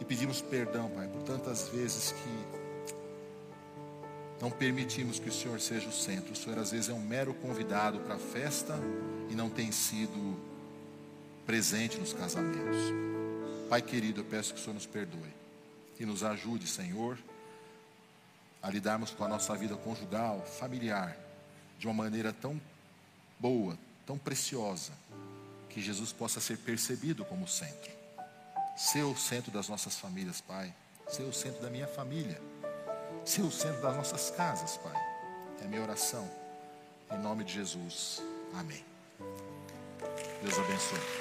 e 0.00 0.04
pedimos 0.04 0.40
perdão, 0.40 0.88
Pai, 0.90 1.08
por 1.08 1.22
tantas 1.22 1.68
vezes 1.68 2.12
que 2.12 2.62
não 4.40 4.50
permitimos 4.50 5.18
que 5.18 5.28
o 5.28 5.32
Senhor 5.32 5.60
seja 5.60 5.88
o 5.88 5.92
centro. 5.92 6.32
O 6.32 6.36
Senhor 6.36 6.58
às 6.58 6.70
vezes 6.70 6.88
é 6.88 6.92
um 6.92 7.00
mero 7.00 7.32
convidado 7.34 7.98
para 8.00 8.14
a 8.14 8.18
festa 8.18 8.78
e 9.30 9.34
não 9.34 9.48
tem 9.48 9.72
sido 9.72 10.38
presente 11.46 11.98
nos 11.98 12.12
casamentos. 12.12 12.76
Pai 13.68 13.82
querido, 13.82 14.20
eu 14.20 14.24
peço 14.24 14.52
que 14.54 14.60
o 14.60 14.62
Senhor 14.62 14.74
nos 14.74 14.86
perdoe 14.86 15.32
e 15.98 16.06
nos 16.06 16.22
ajude, 16.22 16.68
Senhor 16.68 17.18
a 18.62 18.70
lidarmos 18.70 19.10
com 19.10 19.24
a 19.24 19.28
nossa 19.28 19.56
vida 19.56 19.74
conjugal, 19.74 20.40
familiar, 20.46 21.16
de 21.78 21.88
uma 21.88 21.94
maneira 21.94 22.32
tão 22.32 22.60
boa, 23.38 23.76
tão 24.06 24.16
preciosa, 24.16 24.92
que 25.72 25.80
Jesus 25.80 26.12
possa 26.12 26.40
ser 26.40 26.58
percebido 26.58 27.24
como 27.24 27.48
centro. 27.48 27.90
Ser 28.76 29.02
o 29.02 29.16
centro 29.16 29.50
das 29.50 29.68
nossas 29.68 29.98
famílias, 29.98 30.40
Pai. 30.40 30.72
Ser 31.08 31.22
o 31.22 31.32
centro 31.32 31.62
da 31.62 31.70
minha 31.70 31.86
família. 31.86 32.40
Ser 33.24 33.42
o 33.42 33.50
centro 33.50 33.80
das 33.80 33.96
nossas 33.96 34.30
casas, 34.30 34.76
Pai. 34.76 34.96
É 35.60 35.64
a 35.64 35.68
minha 35.68 35.82
oração. 35.82 36.30
Em 37.10 37.18
nome 37.18 37.44
de 37.44 37.54
Jesus. 37.54 38.22
Amém. 38.54 38.84
Deus 40.42 40.58
abençoe. 40.58 41.12